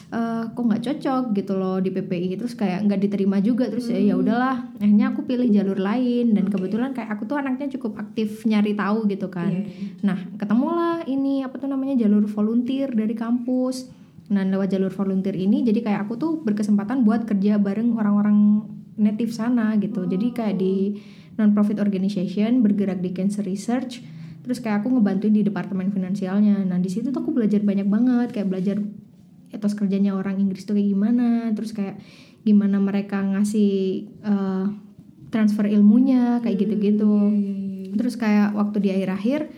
[0.09, 4.01] eh, kok nggak cocok gitu loh di PPI terus kayak nggak diterima juga terus ya
[4.01, 4.73] ya udahlah.
[4.81, 9.05] Akhirnya aku pilih jalur lain dan kebetulan kayak aku tuh anaknya cukup aktif nyari tahu
[9.05, 9.53] gitu kan.
[9.53, 13.98] Iya, Nah, ketemulah ini apa tuh namanya jalur volunteer dari kampus.
[14.29, 18.61] Nah, lewat jalur volunteer ini jadi kayak aku tuh berkesempatan buat kerja bareng orang-orang
[18.99, 20.05] native sana gitu.
[20.05, 21.01] Jadi kayak di
[21.39, 24.03] non-profit organization bergerak di cancer research.
[24.45, 26.61] Terus kayak aku ngebantuin di departemen finansialnya.
[26.67, 28.77] Nah, di situ tuh aku belajar banyak banget, kayak belajar
[29.49, 31.97] etos kerjanya orang Inggris tuh kayak gimana, terus kayak
[32.45, 34.65] gimana mereka ngasih eh,
[35.33, 37.13] transfer ilmunya kayak gitu-gitu.
[37.97, 39.49] Terus kayak waktu di akhir-akhir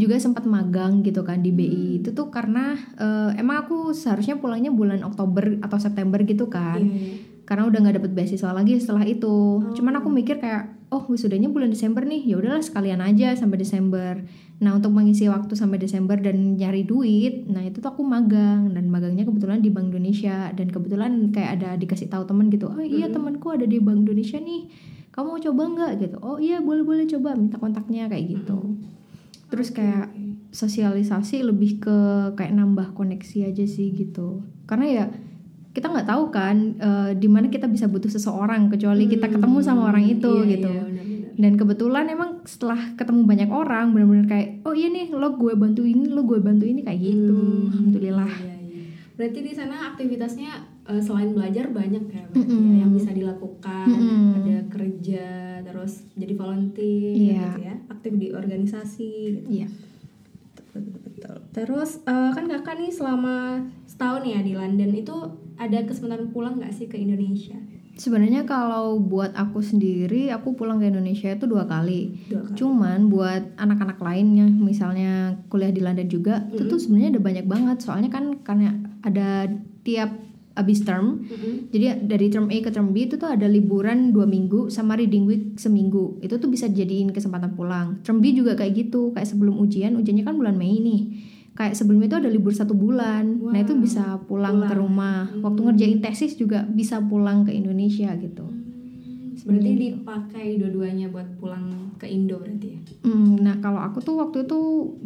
[0.00, 2.00] juga sempat magang gitu kan di BI.
[2.00, 6.80] Itu tuh karena eh, emang aku seharusnya pulangnya bulan Oktober atau September gitu kan.
[6.80, 7.32] Iya.
[7.44, 9.60] Karena udah nggak dapet beasiswa lagi setelah itu.
[9.76, 14.24] Cuman aku mikir kayak oh wisudanya bulan Desember nih, ya udahlah sekalian aja sampai Desember.
[14.62, 18.86] Nah, untuk mengisi waktu sampai Desember dan nyari duit, nah itu tuh aku magang dan
[18.86, 22.70] magangnya kebetulan di Bank Indonesia dan kebetulan kayak ada dikasih tahu temen gitu.
[22.70, 24.70] Oh iya temanku ada di Bank Indonesia nih.
[25.10, 26.16] Kamu mau coba nggak gitu?
[26.22, 28.78] Oh iya boleh-boleh coba minta kontaknya kayak gitu.
[29.54, 30.10] Terus kayak
[30.50, 31.96] sosialisasi lebih ke
[32.34, 34.42] kayak nambah koneksi aja sih gitu.
[34.66, 35.04] Karena ya
[35.70, 39.90] kita nggak tahu kan eh, di mana kita bisa butuh seseorang kecuali kita ketemu sama
[39.90, 40.70] orang itu Iya, gitu.
[40.70, 41.30] iya, benar-benar.
[41.34, 45.82] Dan kebetulan emang setelah ketemu banyak orang benar-benar kayak oh iya nih lo gue bantu
[45.82, 47.38] ini lo gue bantu ini kayak gitu.
[47.74, 48.30] Alhamdulillah.
[48.30, 48.82] Iya, iya.
[49.18, 50.50] Berarti di sana aktivitasnya
[50.86, 54.38] eh, selain belajar banyak ya, berarti ya, yang bisa dilakukan, Mm-mm.
[54.38, 55.26] ada kerja,
[55.64, 57.40] terus jadi volunteer, Iya.
[57.50, 59.10] gitu ya, aktif di organisasi.
[59.40, 59.48] Gitu.
[59.50, 59.68] Iya.
[60.74, 61.36] Betul, betul.
[61.54, 65.14] Terus eh, kan kakak nih selama setahun ya di London itu
[65.54, 67.56] ada kesempatan pulang nggak sih ke Indonesia?
[67.94, 72.26] Sebenarnya kalau buat aku sendiri aku pulang ke Indonesia itu dua kali.
[72.26, 72.58] Dua kali.
[72.58, 77.76] Cuman buat anak-anak lainnya misalnya kuliah di London juga itu tuh sebenarnya ada banyak banget.
[77.86, 78.74] Soalnya kan karena
[79.06, 79.46] ada
[79.86, 80.10] tiap
[80.54, 81.26] abis term.
[81.26, 81.70] Mm-mm.
[81.74, 85.26] Jadi dari term A ke term B itu tuh ada liburan dua minggu sama reading
[85.26, 86.22] week seminggu.
[86.22, 88.00] Itu tuh bisa jadiin kesempatan pulang.
[88.06, 89.10] Term B juga kayak gitu.
[89.12, 91.02] Kayak sebelum ujian, ujiannya kan bulan Mei nih.
[91.54, 93.38] Kayak sebelum itu ada libur satu bulan.
[93.38, 95.30] Nah itu bisa pulang, ke rumah.
[95.38, 98.63] Waktu ngerjain tesis juga bisa pulang ke Indonesia gitu.
[99.44, 102.80] Berarti dipakai dua-duanya buat pulang ke Indo berarti ya?
[103.04, 104.60] Hmm, nah kalau aku tuh waktu itu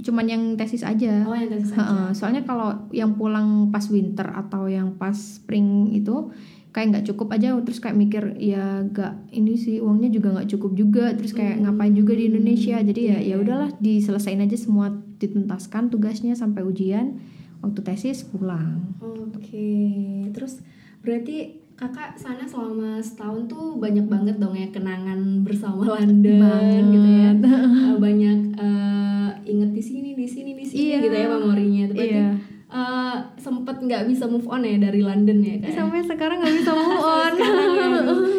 [0.06, 1.26] cuman yang tesis aja.
[1.26, 6.30] Oh yang tadi Heeh, soalnya kalau yang pulang pas winter atau yang pas spring itu
[6.70, 10.76] kayak nggak cukup aja terus kayak mikir ya gak ini sih uangnya juga nggak cukup
[10.76, 12.78] juga terus kayak ngapain juga di Indonesia.
[12.78, 17.18] Jadi ya ya udahlah diselesain aja semua dituntaskan tugasnya sampai ujian.
[17.58, 18.94] Waktu tesis pulang.
[19.02, 20.62] Oke, terus
[21.02, 26.84] berarti kakak sana selama setahun tuh banyak banget dong ya kenangan bersama London Banget.
[26.84, 27.30] gitu ya.
[27.88, 30.96] Eh, banyak eh, inget di sini, di sini, di sini Iya.
[31.00, 31.82] gitu ya memorinya.
[31.84, 32.28] Itu Berarti Iya.
[32.68, 35.72] eh, sempet nggak bisa move on ya dari London ya kayak.
[35.72, 37.88] sampai sekarang nggak bisa move on Sekarang ya,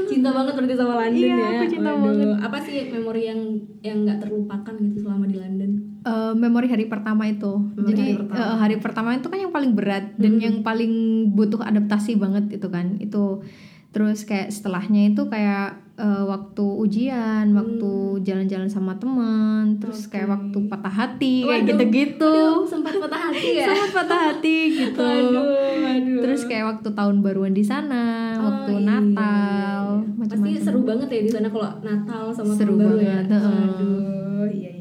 [0.05, 1.47] cinta banget berarti sama London Iya, ya.
[1.49, 2.27] aku cinta Waduh, banget.
[2.41, 3.41] Apa sih memori yang
[3.79, 5.68] yang nggak terlupakan gitu selama di London?
[6.01, 7.59] Eh, memori hari pertama itu.
[7.75, 8.39] Memori Jadi hari pertama.
[8.39, 10.93] eh, hari pertama itu kan yang paling berat dan yang paling
[11.29, 12.95] butuh adaptasi banget itu kan.
[12.97, 13.43] Itu
[13.89, 20.55] terus kayak setelahnya itu kayak eh, waktu ujian, waktu jalan-jalan sama teman, terus kayak waktu
[20.65, 22.31] patah hati kayak Waduh, gitu-gitu.
[22.31, 23.67] Aduh, sempat patah hati ya.
[23.67, 25.03] Sangat patah hati gitu.
[25.03, 25.43] Aduh,
[25.83, 26.19] aduh.
[26.21, 30.15] Terus kayak waktu tahun baruan di sana, Oh, waktu iya, Natal, iya, iya.
[30.23, 30.63] Pasti macam-macam.
[30.63, 33.35] seru banget ya di sana kalau Natal sama Seru tahun baru banget, ya.
[33.35, 33.59] heeh.
[33.59, 34.78] Aduh, iya iya iya.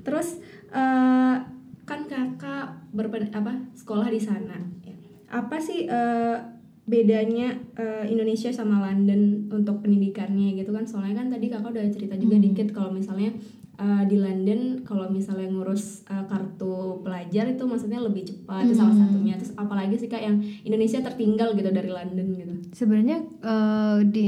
[0.00, 0.40] Terus
[0.70, 1.36] eh,
[1.82, 4.58] kan kakak berpen apa sekolah di sana.
[5.26, 6.36] Apa sih eh,
[6.84, 12.14] bedanya eh, Indonesia sama London untuk pendidikannya gitu kan soalnya kan tadi kakak udah cerita
[12.14, 12.46] juga Hmm.
[12.50, 13.30] dikit kalau misalnya
[13.76, 18.90] eh, di London kalau misalnya ngurus eh, kartu pelajar itu maksudnya lebih cepat itu salah
[18.90, 19.06] Hmm.
[19.06, 24.24] satunya terus apalagi sih kak yang Indonesia tertinggal gitu dari London gitu Sebenarnya eh, di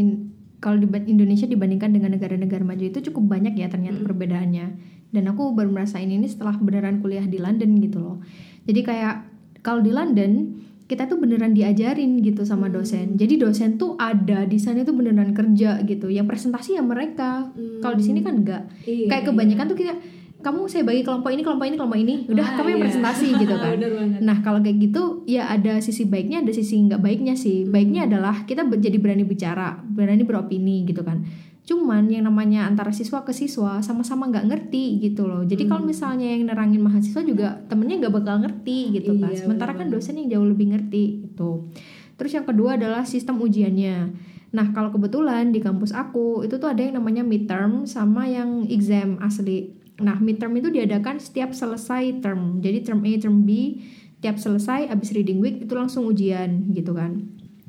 [0.62, 4.06] kalau di Indonesia dibandingkan dengan negara-negara maju itu cukup banyak ya ternyata Hmm.
[4.06, 4.66] perbedaannya.
[5.12, 8.16] Dan aku baru merasain ini setelah beneran kuliah di London gitu loh.
[8.64, 9.14] Jadi kayak
[9.60, 12.74] kalau di London kita tuh beneran diajarin gitu sama Hmm.
[12.74, 13.06] dosen.
[13.14, 16.08] Jadi dosen tuh ada di sana tuh beneran kerja gitu.
[16.08, 17.48] Yang presentasi ya mereka.
[17.48, 17.80] Hmm.
[17.80, 18.68] Kalau di sini kan enggak.
[18.84, 19.94] Iya, kayak kebanyakan tuh kita
[20.42, 22.14] kamu saya bagi kelompok ini, kelompok ini, kelompok ini.
[22.26, 22.86] Udah Ah, kamu yang iya.
[22.90, 23.72] presentasi gitu kan.
[24.26, 27.64] Nah kalau kayak gitu ya ada sisi baiknya ada sisi nggak baiknya sih.
[27.64, 31.24] Baiknya adalah kita jadi berani bicara, berani beropini gitu kan.
[31.62, 35.46] Cuman yang namanya antara siswa ke siswa sama-sama nggak ngerti gitu loh.
[35.46, 39.30] Jadi kalau misalnya yang nerangin mahasiswa juga temennya nggak bakal ngerti gitu kan.
[39.30, 41.70] Iya, Sementara kan dosen yang jauh lebih ngerti gitu.
[42.18, 44.10] Terus yang kedua adalah sistem ujiannya.
[44.52, 49.22] Nah kalau kebetulan di kampus aku itu tuh ada yang namanya midterm sama yang exam
[49.22, 49.78] asli.
[50.02, 52.58] Nah midterm itu diadakan setiap selesai term.
[52.58, 53.78] Jadi term A, term B,
[54.18, 57.22] tiap selesai abis reading week itu langsung ujian gitu kan.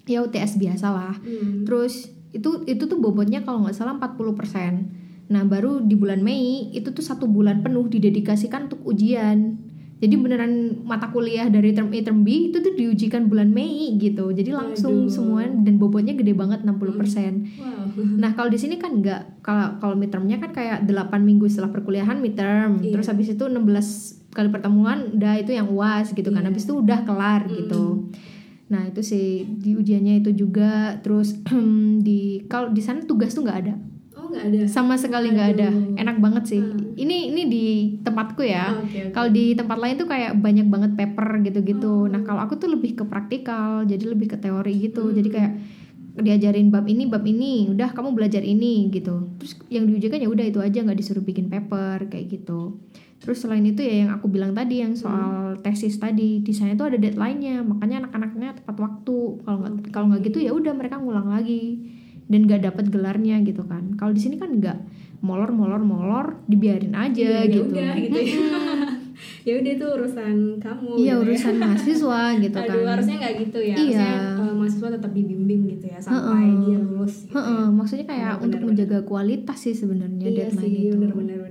[0.10, 1.16] Ya UTS biasa lah.
[1.22, 1.64] Hmm.
[1.64, 5.30] Terus itu itu tuh bobotnya kalau nggak salah 40%.
[5.32, 9.56] Nah, baru di bulan Mei itu tuh satu bulan penuh didedikasikan untuk ujian.
[10.04, 14.36] Jadi beneran mata kuliah dari term A term B itu tuh diujikan bulan Mei gitu.
[14.36, 15.14] Jadi langsung Aduh.
[15.14, 16.76] semua dan bobotnya gede banget 60%.
[17.56, 17.88] wow
[18.20, 19.40] Nah, kalau di sini kan nggak.
[19.40, 22.84] Kalau kalau midtermnya kan kayak 8 minggu setelah perkuliahan midterm.
[22.84, 23.00] Iya.
[23.00, 26.44] Terus habis itu 16 kali pertemuan udah itu yang UAS gitu kan.
[26.44, 26.50] Iya.
[26.52, 27.54] Habis itu udah kelar Mm.
[27.64, 27.84] gitu.
[28.74, 31.38] Nah, itu sih di ujiannya itu juga terus
[32.08, 33.78] di kalau di sana tugas tuh nggak ada.
[34.18, 35.70] oh nggak ada Sama sekali nggak ada.
[35.94, 36.62] Enak banget sih.
[36.66, 36.98] Hmm.
[36.98, 37.66] Ini ini di
[38.02, 38.74] tempatku ya.
[38.74, 39.14] Oh, oke, oke.
[39.14, 42.10] Kalau di tempat lain tuh kayak banyak banget paper gitu-gitu.
[42.10, 42.10] Oh.
[42.10, 45.06] Nah, kalau aku tuh lebih ke praktikal, jadi lebih ke teori gitu.
[45.06, 45.16] Hmm.
[45.22, 45.54] Jadi kayak
[46.14, 49.38] diajarin bab ini, bab ini, udah kamu belajar ini gitu.
[49.38, 52.82] Terus yang diujikan ya udah itu aja nggak disuruh bikin paper kayak gitu.
[53.24, 56.84] Terus selain itu ya yang aku bilang tadi yang soal tesis tadi di sana itu
[56.84, 59.18] ada deadline-nya, makanya anak-anaknya tepat waktu.
[59.40, 61.80] Kalau nggak kalau nggak gitu ya udah mereka ngulang lagi
[62.24, 63.96] dan nggak dapat gelarnya gitu kan.
[63.96, 64.78] Kalau di sini kan nggak
[65.24, 67.72] molor molor molor dibiarin aja Iya, ya gitu.
[67.72, 68.36] udah gitu ya.
[69.48, 71.24] ya udah itu urusan kamu Iya gitu ya.
[71.24, 72.68] urusan mahasiswa gitu kan.
[72.76, 73.76] Aduh, harusnya nggak gitu ya.
[73.76, 74.04] Iya.
[74.04, 74.12] Harusnya
[74.44, 76.60] eh, mahasiswa tetap dibimbing gitu ya sampai Heeh.
[76.60, 77.16] dia lulus.
[77.24, 77.72] Gitu Heeh, ya.
[77.72, 80.92] maksudnya kayak Benar, untuk menjaga kualitas sih sebenarnya Iya deadline sih, itu.
[80.94, 81.43] benar-benar benar.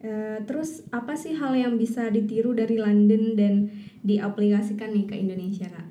[0.00, 3.68] Eh, terus apa sih hal yang bisa ditiru dari London dan
[4.00, 5.86] diaplikasikan nih ke Indonesia kak?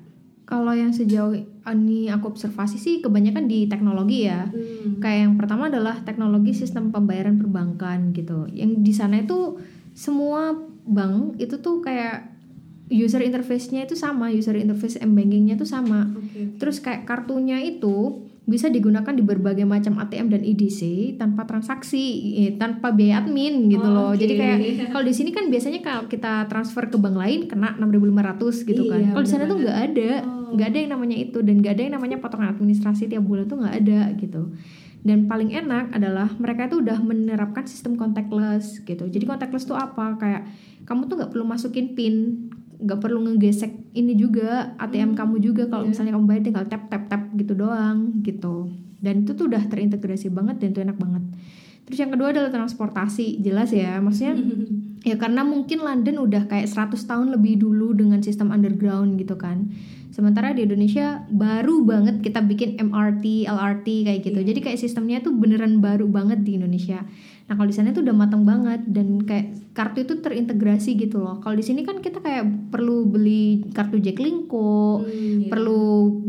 [0.50, 1.38] Kalau yang sejauh
[1.70, 4.50] ini aku observasi sih kebanyakan di teknologi ya.
[4.50, 4.98] Hmm.
[4.98, 8.50] Kayak yang pertama adalah teknologi sistem pembayaran perbankan gitu.
[8.50, 9.62] Yang di sana itu
[9.94, 10.58] semua
[10.90, 12.34] bank itu tuh kayak
[12.90, 16.10] user interface-nya itu sama, user interface m-bankingnya tuh sama.
[16.18, 16.58] Oke.
[16.58, 20.80] Terus kayak kartunya itu bisa digunakan di berbagai macam ATM dan IDC
[21.16, 22.02] tanpa transaksi,
[22.36, 24.08] eh, tanpa biaya admin gitu Oh, loh.
[24.10, 24.18] oke.
[24.18, 24.58] Jadi kayak
[24.90, 28.98] kalau di sini kan biasanya kalau kita transfer ke bank lain kena 6.500 gitu kan.
[28.98, 30.50] Iya, Kalau di sana tuh nggak ada, Oh.
[30.50, 33.58] nggak ada yang namanya itu dan nggak ada yang namanya potongan administrasi tiap bulan tuh
[33.58, 34.42] nggak ada gitu.
[35.00, 39.06] Dan paling enak adalah mereka itu udah menerapkan sistem contactless gitu.
[39.06, 40.18] Jadi contactless tuh apa?
[40.18, 40.44] Kayak
[40.84, 42.14] kamu tuh nggak perlu masukin pin,
[42.80, 45.90] nggak perlu ngegesek ini juga ATM kamu juga kalau iya.
[45.92, 48.72] misalnya kamu bayar tinggal tap tap tap gitu doang gitu.
[49.00, 51.24] Dan itu tuh udah terintegrasi banget dan itu enak banget.
[51.88, 53.98] Terus yang kedua adalah transportasi, jelas ya.
[53.98, 54.36] Maksudnya
[55.08, 59.72] ya karena mungkin London udah kayak 100 tahun lebih dulu dengan sistem underground gitu kan.
[60.10, 64.38] Sementara di Indonesia baru banget kita bikin MRT, LRT kayak gitu.
[64.40, 67.06] Jadi kayak sistemnya tuh beneran baru banget di Indonesia.
[67.46, 71.38] Nah kalau di sana tuh udah matang banget dan kayak kartu itu terintegrasi gitu loh.
[71.38, 75.06] Kalau di sini kan kita kayak perlu beli kartu Jaklingko, Hmm,
[75.40, 75.48] iya.
[75.48, 75.82] perlu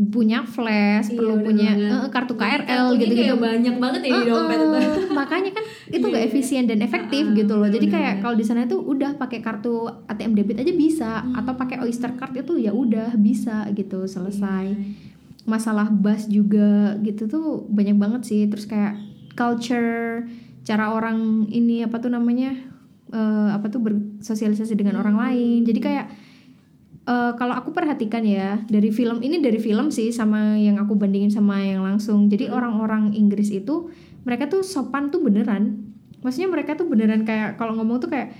[0.08, 3.34] punya flash, Iya, perlu punya eh, kartu KRL gitu-gitu.
[3.36, 4.58] banyak banget ya di Heeh, dompet
[5.14, 6.28] makanya kan itu nggak Iya.
[6.28, 7.68] efisien dan efektif Ah, gitu loh.
[7.68, 11.34] Jadi kayak kalau di sana itu udah pakai kartu ATM debit aja bisa Hmm.
[11.36, 14.72] atau pakai Oyster card itu ya udah bisa gitu selesai.
[14.72, 15.10] Iya.
[15.42, 18.40] Masalah bus juga gitu tuh banyak banget sih.
[18.46, 18.94] Terus kayak
[19.34, 20.26] culture
[20.62, 22.54] cara orang ini apa tuh namanya
[23.12, 25.24] eh, apa tuh bersosialisasi dengan orang Hmm.
[25.28, 25.60] lain.
[25.66, 26.06] Jadi kayak
[27.02, 31.28] eh, kalau aku perhatikan ya dari film ini dari film sih sama yang aku bandingin
[31.28, 32.30] sama yang langsung.
[32.30, 32.56] Jadi Hmm.
[32.56, 33.90] orang-orang Inggris itu
[34.22, 35.82] mereka tuh sopan tuh beneran.
[36.22, 38.30] Maksudnya mereka tuh beneran kayak kalau ngomong tuh kayak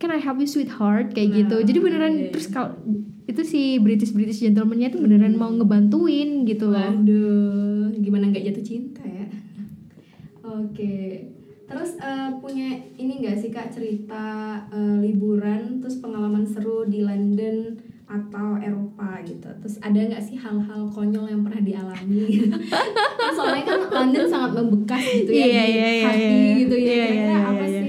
[0.00, 1.56] Can I help you sweetheart kayak Nah, gitu.
[1.60, 2.30] Jadi beneran iya, iya.
[2.32, 2.72] terus kalau
[3.24, 6.88] itu si British British gentlemannya tuh beneran mau ngebantuin gitu loh.
[6.90, 9.28] Waduh, gimana nggak jatuh cinta ya?
[10.42, 11.28] Oke.
[11.70, 14.24] Terus eh, punya ini nggak sih kak cerita
[14.68, 17.78] eh, liburan terus pengalaman seru di London
[18.10, 19.46] atau Eropa gitu.
[19.62, 22.26] Terus ada nggak sih hal-hal konyol yang pernah dialami?
[22.26, 22.56] gitu?
[23.38, 26.52] Soalnya kan London sangat membekas gitu ya Iya, di iya, iya, hati iya.
[26.58, 26.82] gitu ya.
[26.82, 27.70] Iya, iya, Kira-kira iya, apa iya.
[27.70, 27.79] sih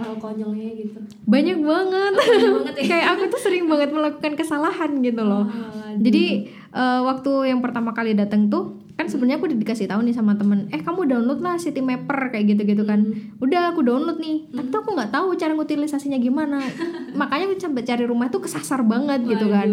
[0.00, 0.98] hal-hal konyolnya gitu?
[1.22, 2.84] banyak banget Banyak banget ya.
[2.90, 6.00] kayak aku tuh sering banget melakukan kesalahan gitu loh Waduh.
[6.00, 6.24] jadi
[6.72, 10.36] eh, waktu yang pertama kali datang tuh kan sebenarnya aku udah dikasih tahu nih sama
[10.36, 13.00] temen eh kamu download lah City Mapper kayak gitu gitu kan
[13.40, 14.52] udah aku download nih.
[14.52, 16.60] Tapi tuh aku nggak tahu cara ngutilisasinya gimana.
[17.20, 19.68] Makanya aku sampai cari rumah tuh kesasar banget gitu kan.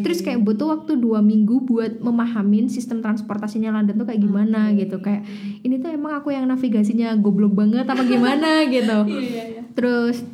[0.00, 4.96] Terus kayak butuh waktu dua minggu buat memahamin sistem transportasinya London tuh kayak gimana gitu.
[5.04, 5.28] Kayak
[5.60, 8.64] ini tuh emang aku yang navigasinya goblok banget apa gimana?
[8.72, 9.04] gitu.
[9.04, 9.62] Iya, iya, iya.
[9.76, 10.24] terus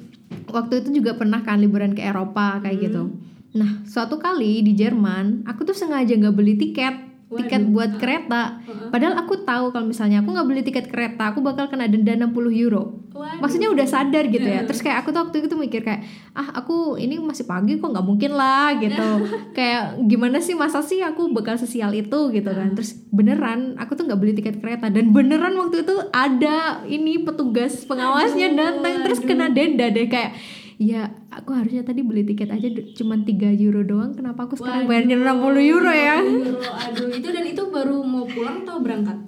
[0.55, 3.11] waktu itu juga pernah kan liburan ke Eropa kayak gitu.
[3.59, 7.06] Nah suatu kali di Jerman aku tuh sengaja nggak beli tiket
[7.39, 7.73] tiket Waduh.
[7.73, 8.43] buat kereta.
[8.91, 12.33] Padahal aku tahu kalau misalnya aku nggak beli tiket kereta aku bakal kena denda 60
[12.53, 13.07] euro.
[13.17, 13.41] Waduh.
[13.41, 14.69] maksudnya udah sadar gitu ya.
[14.69, 16.05] Terus kayak aku tuh waktu itu mikir kayak
[16.37, 19.09] ah aku ini masih pagi kok nggak mungkin lah gitu.
[19.57, 22.29] Kayak gimana sih masa sih aku bakal sesial itu?
[22.29, 22.77] gitu kan.
[22.77, 24.93] Terus beneran aku tuh nggak beli tiket kereta.
[24.93, 30.07] Dan beneran waktu itu ada ini petugas pengawasnya datang terus kena denda deh.
[30.13, 30.37] Kayak
[30.77, 35.17] ya aku harusnya tadi beli tiket aja cuman 3 euro doang kenapa aku sekarang bayarnya
[35.17, 36.17] 60 euro ya?
[36.21, 39.19] Euro, aduh itu dan itu baru mau pulang atau berangkat?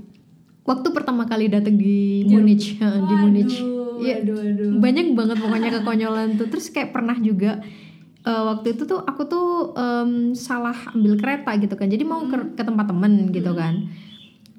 [0.68, 3.54] waktu pertama kali datang di Munich eh, di Munich.
[3.56, 4.20] Waduh, Iya.
[4.20, 4.70] waduh, waduh.
[4.78, 6.46] banyak banget pokoknya kekonyolan tuh.
[6.52, 7.64] Terus kayak pernah juga
[8.22, 11.88] eh, waktu itu tuh aku tuh em, salah ambil kereta gitu kan.
[11.88, 13.88] Jadi mau ke, ke tempat temen gitu kan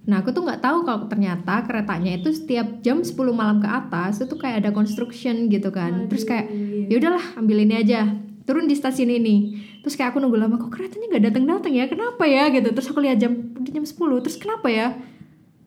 [0.08, 4.24] nah aku tuh nggak tahu kalau ternyata keretanya itu setiap jam 10 malam ke atas
[4.24, 6.08] itu kayak ada construction gitu kan.
[6.08, 6.50] Terus kayak
[6.88, 8.08] ya udahlah ambil ini aja.
[8.48, 9.60] Turun di stasiun ini.
[9.86, 11.86] Terus kayak aku nunggu lama kok keretanya nggak datang datang ya?
[11.86, 12.50] Kenapa ya?
[12.50, 12.74] Gitu.
[12.74, 14.98] Terus aku lihat jam udah jam 10 terus kenapa ya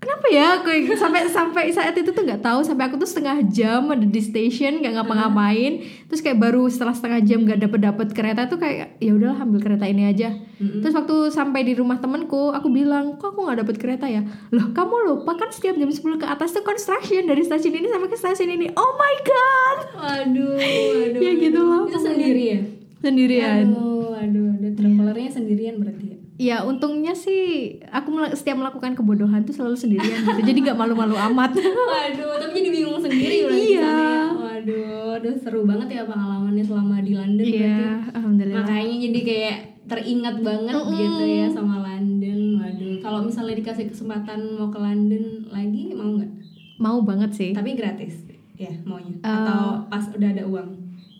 [0.02, 0.48] kenapa ya?
[0.60, 2.60] Kayak sampai sampai saat itu tuh nggak tahu.
[2.60, 5.78] Sampai aku tuh setengah jam ada di station nggak ngapa-ngapain.
[6.10, 9.62] Terus kayak baru setelah setengah jam nggak dapet dapet kereta tuh kayak ya udahlah ambil
[9.62, 10.34] kereta ini aja.
[10.58, 14.26] Terus waktu sampai di rumah temenku aku bilang kok aku nggak dapet kereta ya?
[14.50, 18.08] Loh kamu lupa kan setiap jam 10 ke atas tuh construction dari stasiun ini sampai
[18.08, 18.66] ke stasiun ini.
[18.74, 19.78] Oh my god!
[19.96, 21.20] Waduh, waduh.
[21.26, 22.60] Ya gitu lah Itu sendiri ya?
[23.02, 23.66] sendirian.
[23.66, 26.18] Aduh, waduh, ada travelernya sendirian berarti ya.
[26.42, 27.42] Ya untungnya sih
[27.86, 31.54] aku setiap melakukan kebodohan tuh selalu sendirian gitu jadi nggak malu-malu amat
[31.92, 33.78] Waduh, tapi jadi bingung sendiri Iya.
[33.78, 34.00] ya.
[34.32, 37.60] Waduh, aduh seru banget ya pengalamannya selama di London berarti.
[37.60, 42.40] iya alhamdulillah Makanya jadi kayak teringat banget gitu ya sama London.
[42.56, 46.30] Waduh, kalau misalnya dikasih kesempatan mau ke London lagi mau nggak?
[46.76, 49.28] mau banget sih Tapi gratis ya maunya Eh.
[49.28, 50.68] atau pas udah ada uang?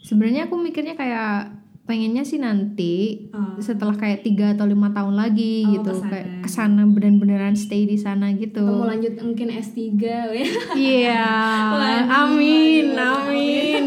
[0.00, 1.62] sebenarnya aku mikirnya kayak
[1.92, 3.61] pengennya sih nanti Oh.
[3.61, 6.09] setelah kayak tiga atau lima tahun lagi Oh, gitu ke sana.
[6.09, 10.48] kayak ke sana bener-beneran stay di sana gitu Atau mau lanjut mungkin S3 ya.
[10.72, 11.20] iya
[12.24, 13.83] amin waduh, amin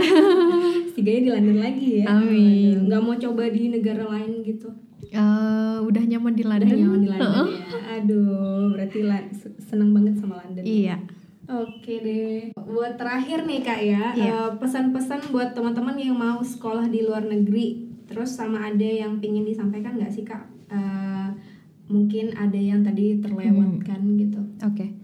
[0.86, 2.06] S3 nya di London lagi ya.
[2.12, 2.86] Amin.
[2.86, 4.70] Nggak mau coba di negara lain gitu.
[5.08, 7.66] Eh, udah nyaman di Udah London nyaman di London ya.
[7.96, 9.00] Aduh, berarti
[9.60, 10.62] seneng banget sama London.
[10.62, 11.02] iya
[11.46, 12.50] Oke deh.
[12.58, 14.34] Buat terakhir nih kak ya, Iya.
[14.34, 19.46] eh, pesan-pesan buat teman-teman yang mau sekolah di luar negeri, terus sama ada yang pingin
[19.46, 20.46] disampaikan nggak sih kak?
[20.70, 21.30] Eh,
[21.90, 24.42] mungkin ada yang tadi terlewatkan gitu.
[24.66, 24.98] Oke.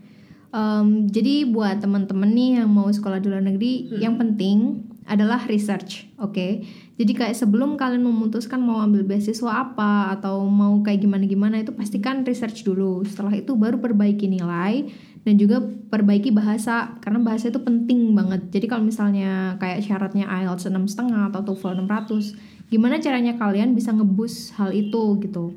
[0.52, 6.08] Em, jadi buat teman-teman nih yang mau sekolah di luar negeri, yang penting adalah research,
[6.16, 6.64] oke.
[6.96, 12.24] Jadi kayak sebelum kalian memutuskan mau ambil beasiswa apa atau mau kayak gimana-gimana itu pastikan
[12.24, 13.04] research dulu.
[13.04, 14.88] Setelah itu baru perbaiki nilai
[15.28, 18.48] dan juga perbaiki bahasa karena bahasa itu penting banget.
[18.54, 24.56] Jadi kalau misalnya kayak syaratnya IELTS 6,5 atau TOEFL 600, gimana caranya kalian bisa ngebus
[24.56, 25.52] hal itu gitu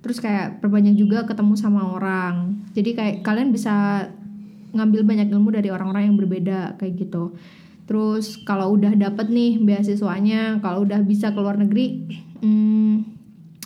[0.00, 4.08] terus kayak perbanyak juga ketemu sama orang jadi kayak kalian bisa
[4.76, 7.32] ngambil banyak ilmu dari orang-orang yang berbeda kayak gitu
[7.84, 12.08] terus kalau udah dapet nih beasiswanya kalau udah bisa ke luar negeri
[12.40, 12.94] hmm,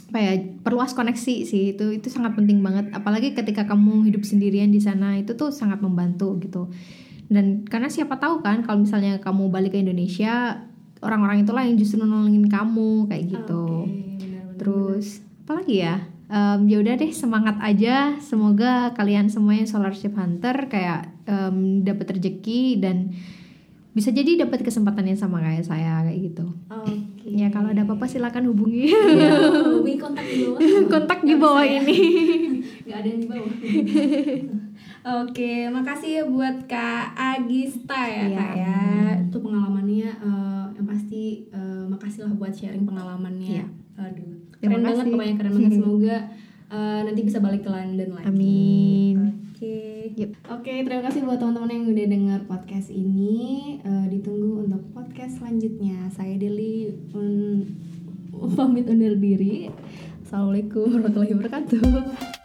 [0.09, 0.33] apa ya
[0.65, 5.21] perluas koneksi sih itu itu sangat penting banget apalagi ketika kamu hidup sendirian di sana
[5.21, 6.73] itu tuh sangat membantu gitu
[7.29, 10.65] dan karena siapa tahu kan kalau misalnya kamu balik ke Indonesia
[11.03, 14.57] orang-orang itulah yang justru nolongin kamu kayak gitu Oke, benar-benar.
[14.59, 15.07] Terus
[15.47, 15.97] apa lagi ya?
[16.29, 18.19] Em, ya udah deh semangat aja.
[18.21, 23.15] Semoga kalian semuanya scholarship hunter kayak em, dapat rezeki dan
[23.99, 26.47] bisa jadi dapat kesempatan yang sama kayak saya kayak gitu.
[26.69, 26.95] Oke.
[27.27, 29.35] Ya kalau ada apa-apa silakan hubungi Ya,
[29.69, 30.59] hubungi kontak di bawah.
[30.87, 31.99] kontak di bawah ini.
[32.85, 33.53] Gak ada yang di bawah.
[35.21, 38.37] Oke, makasih ya buat Kak Agista ya Iya.
[38.37, 38.79] Kak ya.
[39.25, 43.51] Itu pengalamannya eh, yang pasti eh, makasih lah buat sharing pengalamannya.
[43.59, 43.67] Iya.
[43.99, 45.13] Aduh, keren banget kasih.
[45.13, 45.73] pokoknya keren banget.
[45.79, 46.17] Semoga
[46.69, 48.27] eh, nanti bisa balik ke London lagi.
[48.27, 49.17] Amin.
[49.59, 50.15] Oke.
[50.15, 50.31] Yep.
[50.55, 53.75] Oke, terima kasih buat teman-teman yang udah dengar podcast ini.
[53.83, 56.07] Eh, ditunggu untuk podcast selanjutnya.
[56.15, 57.67] Saya Deli un-
[58.55, 59.67] pamit undur diri.
[60.23, 62.38] Assalamualaikum warahmatullahi wabarakatuh.